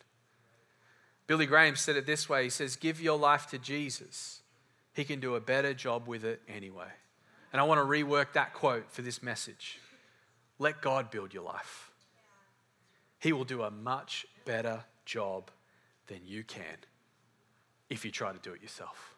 Billy 1.27 1.45
Graham 1.45 1.75
said 1.75 1.95
it 1.95 2.05
this 2.05 2.27
way 2.27 2.43
He 2.43 2.49
says, 2.49 2.75
Give 2.75 3.01
your 3.01 3.17
life 3.17 3.47
to 3.47 3.57
Jesus. 3.57 4.41
He 4.93 5.03
can 5.03 5.19
do 5.19 5.35
a 5.35 5.41
better 5.41 5.73
job 5.73 6.07
with 6.07 6.23
it 6.23 6.41
anyway. 6.47 6.89
And 7.51 7.59
I 7.59 7.63
want 7.63 7.79
to 7.79 7.85
rework 7.85 8.33
that 8.33 8.53
quote 8.53 8.91
for 8.91 9.01
this 9.01 9.23
message. 9.23 9.79
Let 10.59 10.81
God 10.81 11.09
build 11.09 11.33
your 11.33 11.43
life. 11.43 11.91
He 13.19 13.33
will 13.33 13.43
do 13.43 13.63
a 13.63 13.71
much 13.71 14.25
better 14.45 14.83
job 15.05 15.49
than 16.07 16.19
you 16.25 16.43
can 16.43 16.77
if 17.89 18.05
you 18.05 18.11
try 18.11 18.31
to 18.31 18.39
do 18.39 18.53
it 18.53 18.61
yourself. 18.61 19.15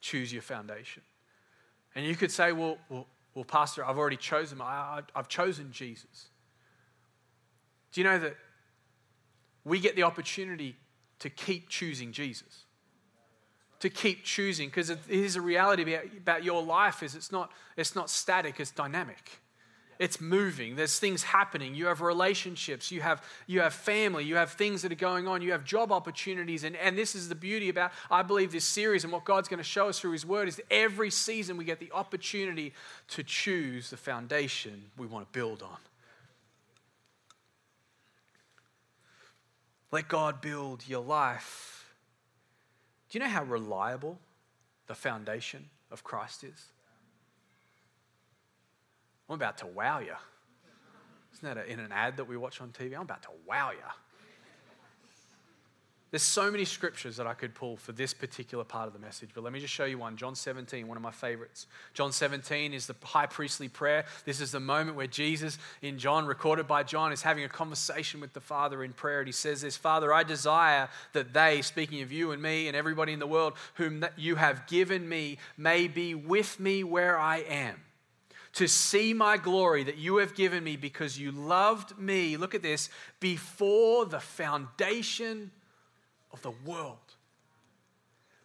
Choose 0.00 0.32
your 0.32 0.42
foundation. 0.42 1.02
And 1.94 2.04
you 2.06 2.16
could 2.16 2.30
say, 2.30 2.52
well, 2.52 2.78
well, 2.88 3.06
well 3.34 3.44
Pastor, 3.44 3.84
I've 3.84 3.98
already 3.98 4.16
chosen, 4.16 4.60
I, 4.60 5.00
I've 5.14 5.28
chosen 5.28 5.72
Jesus. 5.72 6.28
Do 7.92 8.00
you 8.00 8.04
know 8.04 8.18
that 8.18 8.36
we 9.64 9.78
get 9.78 9.94
the 9.96 10.02
opportunity 10.02 10.76
to 11.22 11.30
keep 11.30 11.68
choosing 11.68 12.12
Jesus? 12.12 12.64
To 13.80 13.88
keep 13.88 14.24
choosing, 14.24 14.68
because 14.68 14.92
here's 15.08 15.36
a 15.36 15.40
reality 15.40 15.96
about 16.16 16.44
your 16.44 16.62
life 16.62 17.02
is 17.02 17.14
it's 17.14 17.32
not, 17.32 17.50
it's 17.76 17.96
not 17.96 18.10
static, 18.10 18.60
it's 18.60 18.70
dynamic. 18.70 19.40
It's 19.98 20.20
moving. 20.20 20.74
There's 20.74 20.98
things 20.98 21.22
happening. 21.22 21.76
You 21.76 21.86
have 21.86 22.00
relationships. 22.00 22.90
You 22.90 23.02
have 23.02 23.22
you 23.46 23.60
have 23.60 23.72
family. 23.72 24.24
You 24.24 24.34
have 24.34 24.50
things 24.50 24.82
that 24.82 24.90
are 24.90 24.96
going 24.96 25.28
on. 25.28 25.42
You 25.42 25.52
have 25.52 25.64
job 25.64 25.92
opportunities. 25.92 26.64
And, 26.64 26.74
and 26.74 26.98
this 26.98 27.14
is 27.14 27.28
the 27.28 27.36
beauty 27.36 27.68
about 27.68 27.92
i 28.10 28.22
believe 28.22 28.50
this 28.50 28.64
series 28.64 29.04
and 29.04 29.12
what 29.12 29.24
god's 29.24 29.48
going 29.48 29.58
to 29.58 29.64
show 29.64 29.88
us 29.88 30.00
through 30.00 30.12
his 30.12 30.26
word 30.26 30.48
is 30.48 30.60
every 30.70 31.10
season 31.10 31.56
we 31.56 31.64
get 31.64 31.78
the 31.78 31.92
opportunity 31.92 32.72
to 33.08 33.22
choose 33.22 33.90
the 33.90 33.96
foundation 33.96 34.82
we 34.96 35.06
want 35.06 35.26
to 35.26 35.38
build 35.38 35.62
on 35.62 35.76
let 39.92 40.08
god 40.08 40.40
build 40.40 40.82
your 40.88 41.02
life 41.02 41.94
do 43.08 43.18
you 43.18 43.24
know 43.24 43.30
how 43.30 43.44
reliable 43.44 44.18
the 44.88 44.94
foundation 44.94 45.68
of 45.92 46.02
christ 46.02 46.42
is 46.42 46.72
I'm 49.32 49.36
about 49.36 49.56
to 49.58 49.66
wow 49.66 50.00
you. 50.00 50.12
Isn't 51.32 51.54
that 51.54 51.56
a, 51.56 51.64
in 51.64 51.80
an 51.80 51.90
ad 51.90 52.18
that 52.18 52.24
we 52.24 52.36
watch 52.36 52.60
on 52.60 52.68
TV? 52.68 52.94
I'm 52.94 53.00
about 53.00 53.22
to 53.22 53.30
wow 53.46 53.70
you. 53.70 53.78
There's 56.12 56.22
so 56.22 56.50
many 56.50 56.66
scriptures 56.66 57.16
that 57.16 57.26
I 57.26 57.32
could 57.32 57.54
pull 57.54 57.78
for 57.78 57.92
this 57.92 58.12
particular 58.12 58.64
part 58.64 58.86
of 58.86 58.92
the 58.92 58.98
message, 58.98 59.30
but 59.32 59.42
let 59.42 59.50
me 59.50 59.60
just 59.60 59.72
show 59.72 59.86
you 59.86 59.96
one. 59.96 60.18
John 60.18 60.34
17, 60.34 60.86
one 60.86 60.98
of 60.98 61.02
my 61.02 61.10
favorites. 61.10 61.66
John 61.94 62.12
17 62.12 62.74
is 62.74 62.86
the 62.86 62.94
high 63.02 63.24
priestly 63.24 63.68
prayer. 63.68 64.04
This 64.26 64.38
is 64.42 64.52
the 64.52 64.60
moment 64.60 64.98
where 64.98 65.06
Jesus, 65.06 65.56
in 65.80 65.98
John, 65.98 66.26
recorded 66.26 66.68
by 66.68 66.82
John, 66.82 67.12
is 67.12 67.22
having 67.22 67.44
a 67.44 67.48
conversation 67.48 68.20
with 68.20 68.34
the 68.34 68.42
Father 68.42 68.84
in 68.84 68.92
prayer. 68.92 69.20
And 69.20 69.28
he 69.28 69.32
says 69.32 69.62
this 69.62 69.78
Father, 69.78 70.12
I 70.12 70.22
desire 70.22 70.90
that 71.14 71.32
they, 71.32 71.62
speaking 71.62 72.02
of 72.02 72.12
you 72.12 72.32
and 72.32 72.42
me 72.42 72.68
and 72.68 72.76
everybody 72.76 73.14
in 73.14 73.18
the 73.18 73.26
world, 73.26 73.54
whom 73.76 74.04
you 74.18 74.36
have 74.36 74.66
given 74.66 75.08
me, 75.08 75.38
may 75.56 75.88
be 75.88 76.14
with 76.14 76.60
me 76.60 76.84
where 76.84 77.18
I 77.18 77.38
am 77.38 77.80
to 78.52 78.68
see 78.68 79.14
my 79.14 79.38
glory 79.38 79.82
that 79.84 79.96
you 79.96 80.18
have 80.18 80.34
given 80.34 80.62
me 80.62 80.76
because 80.76 81.18
you 81.18 81.32
loved 81.32 81.98
me, 81.98 82.36
look 82.36 82.54
at 82.54 82.60
this, 82.60 82.90
before 83.18 84.04
the 84.04 84.20
foundation 84.20 85.50
of 86.32 86.42
the 86.42 86.52
world. 86.64 86.98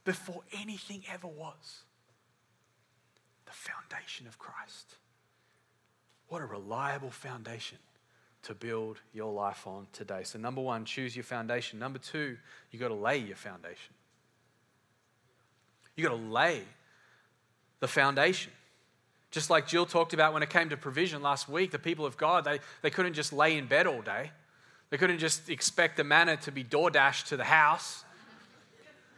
before 0.04 0.41
anything 0.58 1.04
ever 1.12 1.28
was. 1.28 1.82
The 3.45 3.52
foundation 3.52 4.26
of 4.26 4.39
Christ. 4.39 4.95
What 6.30 6.41
a 6.41 6.45
reliable 6.45 7.12
foundation 7.12 7.78
to 8.43 8.54
build 8.54 9.00
your 9.13 9.34
life 9.34 9.67
on 9.67 9.88
today. 9.91 10.21
So, 10.23 10.39
number 10.39 10.62
one, 10.62 10.86
choose 10.86 11.13
your 11.13 11.23
foundation. 11.23 11.78
Number 11.78 12.00
two, 12.00 12.38
you've 12.71 12.82
got 12.82 12.88
to 12.88 12.93
lay 12.93 13.17
your 13.17 13.36
foundation. 13.36 13.93
You've 15.97 16.10
got 16.10 16.15
to 16.15 16.23
lay 16.23 16.62
the 17.82 17.88
foundation. 17.88 18.54
Just 19.32 19.50
like 19.50 19.67
Jill 19.67 19.86
talked 19.86 20.13
about 20.13 20.34
when 20.34 20.41
it 20.41 20.50
came 20.50 20.69
to 20.69 20.78
provision 20.78 21.21
last 21.21 21.50
week, 21.50 21.71
the 21.71 21.80
people 21.80 22.06
of 22.06 22.15
God, 22.15 22.45
they, 22.45 22.60
they 22.82 22.89
couldn't 22.89 23.13
just 23.13 23.34
lay 23.34 23.58
in 23.58 23.65
bed 23.65 23.88
all 23.88 24.02
day. 24.02 24.32
They 24.89 24.97
couldn't 24.97 25.19
just 25.19 25.50
expect 25.50 25.97
the 25.97 26.04
manna 26.04 26.38
to 26.38 26.52
be 26.52 26.63
door 26.63 26.89
dashed 26.89 27.28
to 27.28 27.38
the 27.38 27.43
house. 27.43 28.06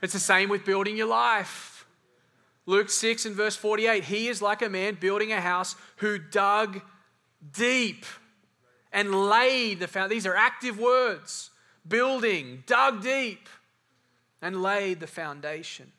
It's 0.01 0.13
the 0.13 0.19
same 0.19 0.49
with 0.49 0.65
building 0.65 0.97
your 0.97 1.07
life. 1.07 1.85
Luke 2.65 2.89
6 2.89 3.25
and 3.25 3.35
verse 3.35 3.55
48 3.55 4.03
He 4.05 4.27
is 4.27 4.41
like 4.41 4.61
a 4.61 4.69
man 4.69 4.97
building 4.99 5.31
a 5.31 5.41
house 5.41 5.75
who 5.97 6.17
dug 6.17 6.81
deep 7.51 8.05
and 8.91 9.29
laid 9.29 9.79
the 9.79 9.87
foundation. 9.87 10.17
These 10.17 10.25
are 10.25 10.35
active 10.35 10.79
words. 10.79 11.51
Building, 11.87 12.63
dug 12.67 13.01
deep, 13.01 13.47
and 14.41 14.61
laid 14.61 14.99
the 14.99 15.07
foundation. 15.07 15.91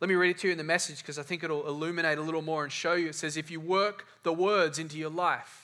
Let 0.00 0.08
me 0.08 0.16
read 0.16 0.30
it 0.30 0.38
to 0.38 0.48
you 0.48 0.52
in 0.52 0.58
the 0.58 0.64
message 0.64 0.98
because 0.98 1.18
I 1.18 1.22
think 1.22 1.42
it'll 1.42 1.66
illuminate 1.66 2.18
a 2.18 2.22
little 2.22 2.42
more 2.42 2.62
and 2.64 2.72
show 2.72 2.94
you. 2.94 3.08
It 3.08 3.14
says, 3.14 3.36
If 3.36 3.50
you 3.50 3.60
work 3.60 4.06
the 4.22 4.32
words 4.32 4.78
into 4.78 4.98
your 4.98 5.10
life, 5.10 5.63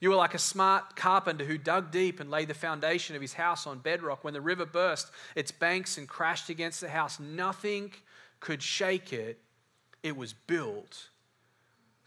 you 0.00 0.10
are 0.12 0.16
like 0.16 0.34
a 0.34 0.38
smart 0.38 0.96
carpenter 0.96 1.44
who 1.44 1.58
dug 1.58 1.90
deep 1.90 2.20
and 2.20 2.30
laid 2.30 2.48
the 2.48 2.54
foundation 2.54 3.14
of 3.14 3.22
his 3.22 3.34
house 3.34 3.66
on 3.66 3.78
bedrock. 3.78 4.24
When 4.24 4.32
the 4.32 4.40
river 4.40 4.64
burst 4.64 5.10
its 5.36 5.52
banks 5.52 5.98
and 5.98 6.08
crashed 6.08 6.48
against 6.48 6.80
the 6.80 6.88
house, 6.88 7.20
nothing 7.20 7.92
could 8.40 8.62
shake 8.62 9.12
it. 9.12 9.38
It 10.02 10.16
was 10.16 10.32
built 10.32 11.10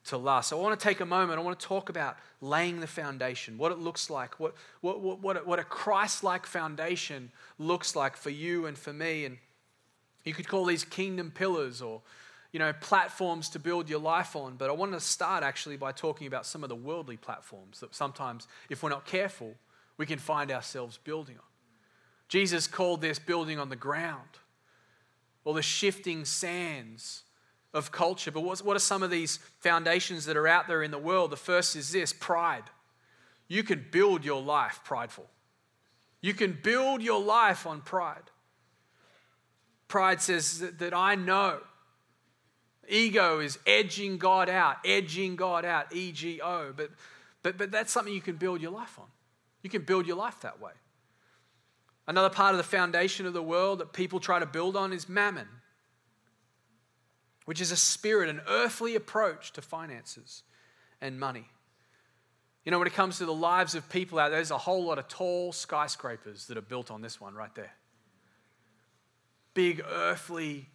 to 0.05 0.17
last. 0.17 0.49
So 0.49 0.59
I 0.59 0.61
want 0.61 0.77
to 0.77 0.83
take 0.83 0.99
a 0.99 1.05
moment. 1.05 1.39
I 1.39 1.43
want 1.43 1.59
to 1.59 1.65
talk 1.65 1.89
about 1.89 2.17
laying 2.41 2.79
the 2.79 2.87
foundation, 2.87 3.59
what 3.59 3.71
it 3.71 3.77
looks 3.77 4.09
like, 4.09 4.39
what, 4.39 4.55
what, 4.81 4.99
what, 4.99 5.45
what 5.45 5.59
a 5.59 5.63
Christ 5.63 6.23
like 6.23 6.47
foundation 6.47 7.31
looks 7.59 7.95
like 7.95 8.17
for 8.17 8.31
you 8.31 8.65
and 8.65 8.75
for 8.75 8.91
me. 8.91 9.25
And 9.25 9.37
you 10.25 10.33
could 10.33 10.47
call 10.47 10.65
these 10.65 10.83
kingdom 10.83 11.31
pillars 11.31 11.81
or 11.81 12.01
you 12.53 12.59
know, 12.59 12.71
platforms 12.71 13.49
to 13.49 13.59
build 13.59 13.89
your 13.89 13.99
life 13.99 14.35
on. 14.35 14.55
But 14.55 14.69
I 14.69 14.73
want 14.73 14.93
to 14.93 14.99
start 14.99 15.43
actually 15.43 15.75
by 15.75 15.91
talking 15.91 16.27
about 16.27 16.45
some 16.45 16.63
of 16.63 16.69
the 16.69 16.75
worldly 16.75 17.17
platforms 17.17 17.79
that 17.81 17.93
sometimes, 17.93 18.47
if 18.69 18.83
we're 18.83 18.89
not 18.89 19.05
careful, 19.05 19.55
we 19.97 20.05
can 20.05 20.19
find 20.19 20.51
ourselves 20.51 20.99
building 21.03 21.35
on. 21.35 21.43
Jesus 22.29 22.67
called 22.67 23.01
this 23.01 23.19
building 23.19 23.59
on 23.59 23.69
the 23.69 23.75
ground 23.75 24.37
or 25.43 25.55
the 25.55 25.61
shifting 25.63 26.25
sands 26.25 27.23
of 27.73 27.91
culture. 27.91 28.31
But 28.31 28.41
what 28.41 28.75
are 28.75 28.79
some 28.79 29.01
of 29.01 29.09
these 29.09 29.37
foundations 29.59 30.25
that 30.25 30.37
are 30.37 30.47
out 30.47 30.67
there 30.67 30.83
in 30.83 30.91
the 30.91 30.99
world? 30.99 31.31
The 31.31 31.37
first 31.37 31.75
is 31.75 31.91
this 31.91 32.13
pride. 32.13 32.63
You 33.47 33.63
can 33.63 33.85
build 33.91 34.23
your 34.23 34.41
life 34.41 34.79
prideful, 34.85 35.27
you 36.21 36.35
can 36.35 36.57
build 36.61 37.01
your 37.01 37.19
life 37.19 37.65
on 37.65 37.81
pride. 37.81 38.29
Pride 39.87 40.21
says 40.21 40.59
that, 40.79 40.93
I 40.93 41.13
know 41.13 41.59
Ego 42.89 43.39
is 43.39 43.59
edging 43.65 44.17
God 44.17 44.49
out, 44.49 44.77
edging 44.85 45.35
God 45.35 45.65
out, 45.65 45.93
E 45.95 46.11
G 46.11 46.41
O. 46.41 46.73
But, 46.75 46.89
but, 47.41 47.57
but 47.57 47.71
that's 47.71 47.91
something 47.91 48.13
you 48.13 48.21
can 48.21 48.35
build 48.35 48.61
your 48.61 48.71
life 48.71 48.99
on. 48.99 49.05
You 49.61 49.69
can 49.69 49.83
build 49.83 50.05
your 50.05 50.17
life 50.17 50.41
that 50.41 50.59
way. 50.61 50.73
Another 52.05 52.29
part 52.29 52.53
of 52.53 52.57
the 52.57 52.63
foundation 52.63 53.25
of 53.25 53.33
the 53.33 53.41
world 53.41 53.79
that 53.79 53.93
people 53.93 54.19
try 54.19 54.39
to 54.39 54.45
build 54.45 54.75
on 54.75 54.91
is 54.91 55.07
mammon, 55.07 55.47
which 57.45 57.61
is 57.61 57.71
a 57.71 57.77
spirit, 57.77 58.29
an 58.29 58.41
earthly 58.47 58.95
approach 58.95 59.53
to 59.53 59.61
finances 59.61 60.43
and 60.99 61.17
money. 61.17 61.45
You 62.65 62.71
know, 62.71 62.79
when 62.79 62.87
it 62.87 62.93
comes 62.93 63.17
to 63.19 63.25
the 63.25 63.33
lives 63.33 63.75
of 63.75 63.89
people 63.89 64.19
out 64.19 64.29
there, 64.29 64.37
there's 64.37 64.51
a 64.51 64.57
whole 64.57 64.85
lot 64.85 64.99
of 64.99 65.07
tall 65.07 65.53
skyscrapers 65.53 66.47
that 66.47 66.57
are 66.57 66.61
built 66.61 66.91
on 66.91 67.01
this 67.01 67.21
one 67.21 67.35
right 67.35 67.53
there. 67.55 67.73
Big 69.53 69.81
earthly 69.89 70.69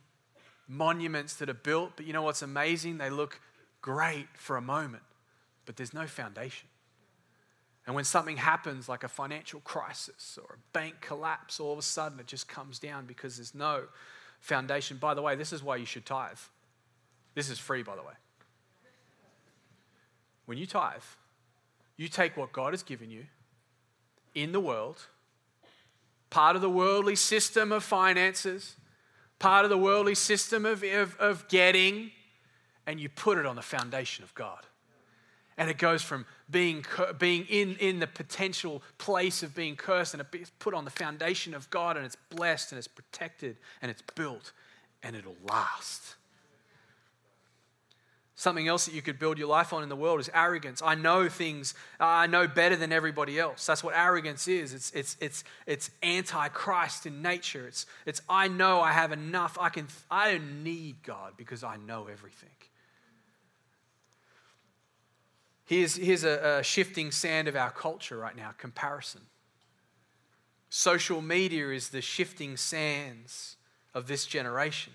monuments 0.69 1.35
that 1.37 1.49
are 1.49 1.55
built, 1.55 1.93
but 1.97 2.07
you 2.07 2.13
know 2.13 2.23
what's 2.23 2.43
amazing? 2.43 2.99
They 2.99 3.11
look 3.11 3.41
great 3.81 4.29
for 4.35 4.57
a 4.57 4.61
moment, 4.61 5.03
but 5.65 5.77
there's 5.77 5.95
no 5.95 6.07
foundation. 6.07 6.69
And 7.87 7.95
when 7.95 8.05
something 8.05 8.37
happens, 8.37 8.87
like 8.87 9.03
a 9.03 9.09
financial 9.09 9.61
crisis 9.61 10.39
or 10.41 10.57
a 10.57 10.59
bank 10.73 10.97
collapse, 11.01 11.59
all 11.59 11.73
of 11.73 11.79
a 11.79 11.83
sudden 11.83 12.21
it 12.21 12.27
just 12.27 12.47
comes 12.47 12.79
down 12.79 13.07
because 13.07 13.37
there's 13.37 13.55
no 13.55 13.85
foundation. 14.41 14.99
By 14.99 15.15
the 15.15 15.23
way, 15.23 15.37
this 15.37 15.55
is 15.55 15.63
why 15.63 15.77
you 15.77 15.87
should 15.87 16.05
tithe. 16.05 16.37
This 17.35 17.49
is 17.49 17.59
free, 17.59 17.83
by 17.83 17.97
the 17.97 18.03
way. 18.03 18.13
When 20.45 20.59
you 20.59 20.67
tithe, 20.67 21.01
you 21.97 22.09
take 22.09 22.37
what 22.37 22.53
God 22.53 22.75
has 22.75 22.83
given 22.83 23.11
you 23.11 23.25
in 24.35 24.53
the 24.53 24.61
world, 24.61 25.07
part 26.31 26.57
of 26.57 26.63
the 26.63 26.71
worldly 26.71 27.17
system 27.17 27.73
of 27.73 27.83
finances, 27.83 28.77
part 29.39 29.65
of 29.65 29.71
the 29.71 29.79
worldly 29.79 30.15
system 30.15 30.67
of, 30.67 30.83
of, 30.83 31.17
of 31.19 31.49
getting, 31.49 32.11
and 32.87 32.99
you 32.99 33.09
put 33.09 33.39
it 33.39 33.47
on 33.47 33.57
the 33.57 33.63
foundation 33.63 34.25
of 34.25 34.35
God. 34.35 34.65
And 35.57 35.69
it 35.69 35.79
goes 35.79 36.03
from 36.03 36.25
being, 36.51 36.85
being 37.19 37.45
in, 37.49 37.77
in 37.77 37.99
the 37.99 38.07
potential 38.07 38.83
place 38.97 39.43
of 39.43 39.55
being 39.55 39.75
cursed, 39.75 40.15
and 40.15 40.25
it's 40.33 40.53
put 40.59 40.73
on 40.73 40.85
the 40.85 40.91
foundation 40.91 41.53
of 41.53 41.69
God, 41.71 41.97
and 41.97 42.07
it's 42.07 42.17
blessed, 42.31 42.73
and 42.73 42.79
it's 42.79 42.89
protected, 42.89 43.57
and 43.83 43.91
it's 43.91 44.03
built, 44.15 44.53
and 45.03 45.17
it'll 45.17 45.37
last. 45.45 46.15
Something 48.39 48.69
else 48.69 48.87
that 48.87 48.95
you 48.95 49.03
could 49.03 49.19
build 49.19 49.37
your 49.37 49.49
life 49.49 49.73
on 49.73 49.83
in 49.83 49.89
the 49.89 49.97
world 49.97 50.21
is 50.21 50.31
arrogance. 50.33 50.81
I 50.81 50.95
know 50.95 51.29
things, 51.29 51.75
I 51.99 52.29
know 52.29 52.47
better 52.47 52.77
than 52.77 52.93
everybody 52.93 53.37
else. 53.37 53.67
That's 53.67 53.83
what 53.83 53.97
arrogance 53.97 54.47
is. 54.47 54.73
It's, 54.73 54.93
it's, 54.93 55.17
it's, 55.21 55.43
it's 55.67 55.91
anti-Christ 56.05 57.05
in 57.05 57.21
nature. 57.21 57.67
It's, 57.67 57.85
it's 58.07 58.23
I 58.29 58.47
know 58.47 58.81
I 58.81 58.93
have 58.93 59.11
enough. 59.11 59.59
I, 59.61 59.71
can, 59.71 59.89
I 60.09 60.31
don't 60.31 60.63
need 60.63 61.03
God 61.03 61.33
because 61.37 61.65
I 61.65 61.79
know 61.79 62.07
everything. 62.07 62.49
Here's, 65.65 65.97
here's 65.97 66.23
a, 66.23 66.59
a 66.61 66.63
shifting 66.63 67.11
sand 67.11 67.49
of 67.49 67.57
our 67.57 67.73
culture 67.73 68.17
right 68.17 68.37
now 68.37 68.53
comparison. 68.57 69.23
Social 70.71 71.21
media 71.21 71.71
is 71.71 71.89
the 71.89 72.01
shifting 72.01 72.57
sands 72.57 73.57
of 73.95 74.07
this 74.07 74.27
generation 74.27 74.93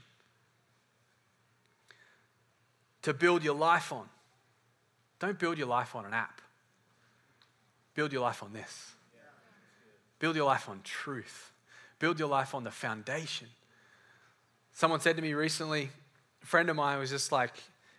to 3.03 3.13
build 3.13 3.43
your 3.43 3.55
life 3.55 3.93
on. 3.93 4.07
Don't 5.19 5.37
build 5.37 5.57
your 5.57 5.67
life 5.67 5.95
on 5.95 6.05
an 6.05 6.13
app. 6.13 6.41
Build 7.93 8.11
your 8.11 8.21
life 8.21 8.43
on 8.43 8.53
this. 8.53 8.93
Build 10.19 10.35
your 10.35 10.45
life 10.45 10.67
on 10.67 10.81
truth. 10.83 11.51
Build 11.99 12.17
your 12.17 12.27
life 12.27 12.55
on 12.55 12.63
the 12.63 12.71
foundation. 12.71 13.47
Someone 14.71 14.99
said 14.99 15.15
to 15.17 15.21
me 15.21 15.33
recently, 15.33 15.89
a 16.41 16.45
friend 16.45 16.69
of 16.69 16.75
mine 16.75 16.97
was 16.99 17.09
just 17.09 17.31
like, 17.31 17.51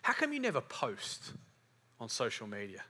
How 0.02 0.12
come 0.12 0.32
you 0.32 0.40
never 0.40 0.60
post 0.60 1.32
on 2.00 2.08
social 2.08 2.46
media? 2.46 2.82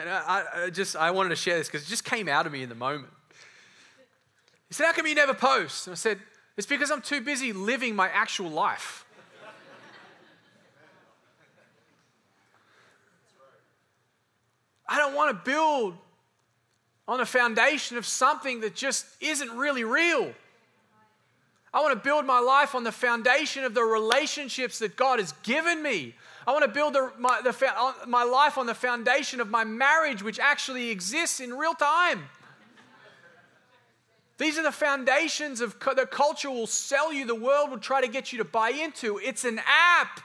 And 0.00 0.08
I, 0.08 0.44
I 0.54 0.70
just 0.70 0.96
I 0.96 1.10
wanted 1.10 1.30
to 1.30 1.36
share 1.36 1.58
this 1.58 1.66
because 1.66 1.82
it 1.82 1.90
just 1.90 2.04
came 2.04 2.28
out 2.28 2.46
of 2.46 2.52
me 2.52 2.62
in 2.62 2.68
the 2.68 2.74
moment. 2.74 3.12
He 4.68 4.74
said, 4.74 4.86
How 4.86 4.92
come 4.92 5.06
you 5.06 5.14
never 5.14 5.34
post? 5.34 5.86
And 5.86 5.92
I 5.92 5.96
said, 5.96 6.18
It's 6.56 6.66
because 6.66 6.90
I'm 6.90 7.02
too 7.02 7.20
busy 7.20 7.52
living 7.52 7.94
my 7.94 8.08
actual 8.08 8.48
life. 8.48 9.04
I 14.92 14.98
don't 14.98 15.14
want 15.14 15.30
to 15.30 15.50
build 15.50 15.96
on 17.08 17.20
a 17.20 17.24
foundation 17.24 17.96
of 17.96 18.04
something 18.04 18.60
that 18.60 18.74
just 18.74 19.06
isn't 19.22 19.50
really 19.56 19.84
real. 19.84 20.34
I 21.72 21.80
want 21.80 21.94
to 21.94 22.04
build 22.04 22.26
my 22.26 22.40
life 22.40 22.74
on 22.74 22.84
the 22.84 22.92
foundation 22.92 23.64
of 23.64 23.72
the 23.72 23.82
relationships 23.82 24.80
that 24.80 24.94
God 24.94 25.18
has 25.18 25.32
given 25.44 25.82
me. 25.82 26.14
I 26.46 26.52
want 26.52 26.64
to 26.64 26.70
build 26.70 26.92
the, 26.92 27.10
my, 27.18 27.40
the, 27.40 27.94
my 28.06 28.22
life 28.22 28.58
on 28.58 28.66
the 28.66 28.74
foundation 28.74 29.40
of 29.40 29.48
my 29.48 29.64
marriage, 29.64 30.22
which 30.22 30.38
actually 30.38 30.90
exists 30.90 31.40
in 31.40 31.54
real 31.54 31.72
time. 31.72 32.24
These 34.36 34.58
are 34.58 34.62
the 34.62 34.72
foundations 34.72 35.62
of 35.62 35.78
the 35.80 36.04
culture 36.04 36.50
will 36.50 36.66
sell 36.66 37.14
you, 37.14 37.24
the 37.24 37.34
world 37.34 37.70
will 37.70 37.78
try 37.78 38.02
to 38.02 38.08
get 38.08 38.30
you 38.30 38.36
to 38.38 38.44
buy 38.44 38.68
into. 38.68 39.18
It's 39.18 39.46
an 39.46 39.58
app. 39.66 40.20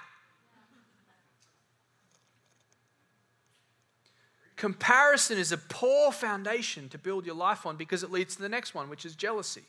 Comparison 4.57 5.37
is 5.37 5.51
a 5.51 5.57
poor 5.57 6.11
foundation 6.11 6.89
to 6.89 6.97
build 6.97 7.25
your 7.27 7.35
life 7.35 7.65
on 7.65 7.77
because 7.77 8.03
it 8.03 8.11
leads 8.11 8.35
to 8.35 8.41
the 8.41 8.49
next 8.49 8.73
one, 8.73 8.89
which 8.89 9.05
is 9.05 9.15
jealousy. 9.15 9.63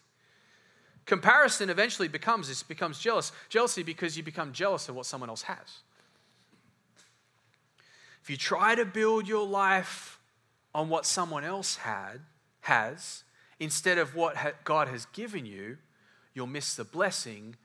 Comparison 1.05 1.68
eventually 1.68 2.09
becomes 2.09 2.48
this 2.48 2.62
becomes 2.62 2.98
jealous. 2.98 3.31
Jealousy 3.51 3.83
because 3.83 4.16
you 4.16 4.22
become 4.22 4.53
jealous 4.53 4.88
of 4.88 4.94
what 4.94 5.05
someone 5.05 5.29
else 5.29 5.42
has. 5.42 5.83
If 8.22 8.31
you 8.31 8.38
try 8.38 8.74
to 8.74 8.87
build 8.87 9.29
your 9.29 9.46
life 9.46 10.18
on 10.74 10.88
what 10.88 11.05
someone 11.05 11.44
else 11.44 11.77
had 11.77 12.20
has 12.61 13.24
instead 13.61 13.98
of 13.98 14.14
what 14.14 14.37
God 14.64 14.88
has 14.88 15.05
given 15.07 15.44
you, 15.44 15.77
you'll 16.33 16.46
miss 16.46 16.74
the 16.74 16.85
blessing 16.85 17.57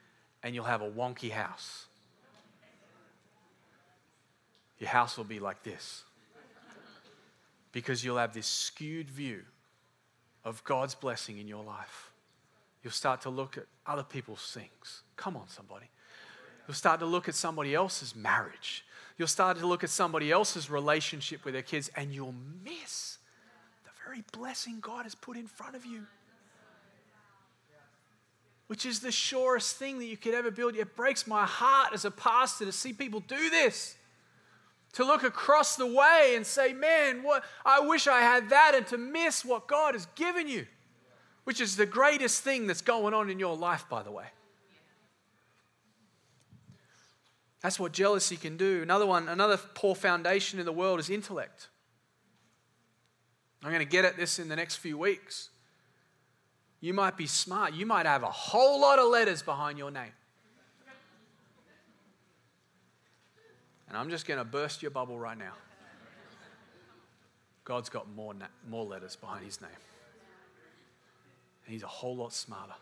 and 0.42 0.54
you'll 0.54 0.66
have 0.66 0.82
a 0.82 0.90
wonky 0.90 1.32
house. 1.32 1.86
Your 4.80 4.90
house 4.90 5.18
will 5.18 5.24
be 5.24 5.40
like 5.40 5.64
this 5.64 6.04
because 7.74 8.06
you'll 8.06 8.18
have 8.18 8.34
this 8.34 8.48
skewed 8.48 9.10
view 9.10 9.42
of 10.46 10.64
God's 10.64 10.96
blessing 10.96 11.40
in 11.40 11.48
your 11.48 11.64
life. 11.64 12.12
You'll 12.84 12.92
start 12.92 13.22
to 13.22 13.30
look 13.30 13.58
at 13.58 13.66
other 13.86 14.04
people's 14.04 14.52
things. 14.54 15.02
Come 15.18 15.36
on, 15.36 15.50
somebody. 15.50 15.88
You'll 16.68 16.76
start 16.76 17.00
to 17.02 17.06
look 17.06 17.28
at 17.28 17.36
somebody 17.36 17.76
else's 17.76 18.16
marriage. 18.16 18.86
You'll 19.18 19.28
start 19.28 19.58
to 19.58 19.68
look 19.68 19.84
at 19.84 19.90
somebody 19.90 20.32
else's 20.32 20.70
relationship 20.70 21.44
with 21.44 21.54
their 21.54 21.64
kids, 21.64 21.90
and 21.96 22.14
you'll 22.14 22.36
miss 22.64 23.18
the 23.84 23.92
very 24.06 24.24
blessing 24.32 24.80
God 24.80 25.04
has 25.04 25.16
put 25.16 25.36
in 25.36 25.48
front 25.48 25.76
of 25.76 25.86
you, 25.86 26.06
which 28.68 28.86
is 28.86 29.00
the 29.00 29.12
surest 29.12 29.78
thing 29.78 30.00
that 30.00 30.06
you 30.06 30.18
could 30.18 30.34
ever 30.34 30.52
build. 30.52 30.76
It 30.76 30.96
breaks 30.96 31.26
my 31.26 31.46
heart 31.46 31.94
as 31.94 32.06
a 32.06 32.12
pastor 32.12 32.66
to 32.66 32.72
see 32.72 32.94
people 32.94 33.20
do 33.22 33.50
this. 33.50 33.96
To 34.94 35.04
look 35.04 35.24
across 35.24 35.76
the 35.76 35.88
way 35.88 36.34
and 36.36 36.46
say, 36.46 36.72
man, 36.74 37.24
what, 37.24 37.44
I 37.66 37.80
wish 37.80 38.08
I 38.08 38.22
had 38.22 38.50
that, 38.50 38.74
and 38.76 38.86
to 38.88 38.98
miss 38.98 39.44
what 39.44 39.68
God 39.68 39.96
has 39.96 40.06
given 40.16 40.48
you, 40.48 40.68
which 41.46 41.60
is 41.60 41.76
the 41.76 41.86
greatest 41.86 42.44
thing 42.44 42.68
that's 42.68 42.82
going 42.82 43.14
on 43.14 43.30
in 43.30 43.40
your 43.40 43.58
life, 43.58 43.86
by 43.90 44.04
the 44.04 44.12
way. 44.12 44.26
That's 47.62 47.80
what 47.80 47.92
jealousy 47.92 48.38
can 48.38 48.58
do. 48.58 48.82
Another 48.84 49.06
one, 49.06 49.30
another 49.30 49.58
poor 49.58 49.96
foundation 49.96 50.60
in 50.60 50.66
the 50.66 50.72
world 50.72 51.00
is 51.00 51.10
intellect. 51.10 51.70
I'm 53.64 53.72
going 53.72 53.80
to 53.80 53.90
get 53.90 54.04
at 54.04 54.18
this 54.18 54.38
in 54.38 54.50
the 54.50 54.56
next 54.56 54.76
few 54.76 54.98
weeks. 54.98 55.50
You 56.82 56.94
might 56.94 57.16
be 57.16 57.28
smart. 57.28 57.74
You 57.74 57.86
might 57.86 58.06
have 58.06 58.24
a 58.24 58.30
whole 58.30 58.82
lot 58.82 59.00
of 59.00 59.08
letters 59.08 59.42
behind 59.42 59.78
your 59.78 59.90
name. 59.90 60.12
And 63.94 64.00
I'm 64.00 64.10
just 64.10 64.26
going 64.26 64.40
to 64.40 64.44
burst 64.44 64.82
your 64.82 64.90
bubble 64.90 65.20
right 65.20 65.38
now. 65.38 65.54
God's 67.64 67.90
got 67.90 68.10
more, 68.10 68.34
na- 68.34 68.48
more 68.68 68.84
letters 68.84 69.16
behind 69.16 69.46
his 69.46 69.62
name. 69.62 69.70
And 71.64 71.74
he's 71.74 71.84
a 71.84 71.88
whole 71.88 72.16
lot 72.16 72.34
smarter. 72.34 72.74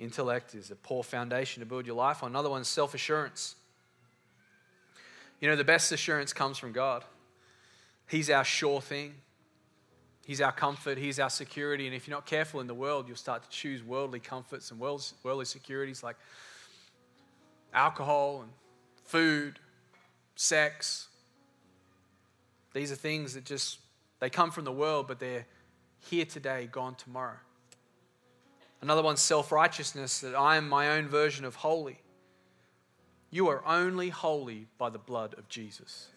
Intellect 0.00 0.56
is 0.56 0.72
a 0.72 0.74
poor 0.74 1.04
foundation 1.04 1.60
to 1.60 1.66
build 1.66 1.86
your 1.86 1.94
life 1.94 2.24
on. 2.24 2.32
Another 2.32 2.50
one 2.50 2.62
is 2.62 2.66
self 2.66 2.94
assurance. 2.94 3.54
You 5.40 5.48
know, 5.48 5.54
the 5.54 5.62
best 5.62 5.92
assurance 5.92 6.32
comes 6.32 6.58
from 6.58 6.72
God. 6.72 7.04
He's 8.08 8.28
our 8.28 8.44
sure 8.44 8.80
thing, 8.80 9.14
He's 10.26 10.40
our 10.40 10.50
comfort, 10.50 10.98
He's 10.98 11.20
our 11.20 11.30
security. 11.30 11.86
And 11.86 11.94
if 11.94 12.08
you're 12.08 12.16
not 12.16 12.26
careful 12.26 12.58
in 12.58 12.66
the 12.66 12.74
world, 12.74 13.06
you'll 13.06 13.16
start 13.18 13.44
to 13.44 13.50
choose 13.50 13.84
worldly 13.84 14.18
comforts 14.18 14.72
and 14.72 14.80
worldly 14.80 15.44
securities 15.44 16.02
like 16.02 16.16
alcohol 17.78 18.42
and 18.42 18.50
food, 19.04 19.58
sex. 20.34 21.08
These 22.74 22.92
are 22.92 22.96
things 22.96 23.34
that 23.34 23.44
just, 23.44 23.78
they 24.20 24.28
come 24.28 24.50
from 24.50 24.64
the 24.64 24.72
world, 24.72 25.06
but 25.06 25.20
they're 25.20 25.46
here 26.00 26.24
today, 26.24 26.68
gone 26.70 26.96
tomorrow. 26.96 27.38
Another 28.80 29.02
one's 29.02 29.20
self 29.20 29.50
righteousness, 29.50 30.20
that 30.20 30.34
I 30.34 30.56
am 30.56 30.68
my 30.68 30.90
own 30.90 31.08
version 31.08 31.44
of 31.44 31.56
holy. 31.56 32.00
You 33.30 33.48
are 33.48 33.64
only 33.66 34.08
holy 34.08 34.66
by 34.78 34.90
the 34.90 34.98
blood 34.98 35.34
of 35.36 35.48
Jesus. 35.48 36.08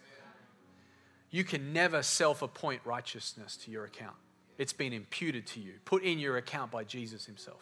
You 1.29 1.43
can 1.43 1.73
never 1.73 2.03
self 2.03 2.41
appoint 2.41 2.81
righteousness 2.85 3.55
to 3.57 3.71
your 3.71 3.85
account. 3.85 4.15
It's 4.57 4.73
been 4.73 4.93
imputed 4.93 5.47
to 5.47 5.59
you, 5.59 5.73
put 5.85 6.03
in 6.03 6.19
your 6.19 6.37
account 6.37 6.71
by 6.71 6.83
Jesus 6.83 7.25
himself. 7.25 7.61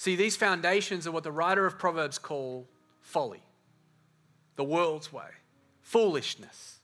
See, 0.00 0.16
these 0.16 0.34
foundations 0.34 1.06
are 1.06 1.12
what 1.12 1.24
the 1.24 1.30
writer 1.30 1.66
of 1.66 1.78
Proverbs 1.78 2.18
call 2.18 2.66
folly, 3.02 3.42
the 4.56 4.64
world's 4.64 5.12
way, 5.12 5.28
foolishness. 5.82 6.78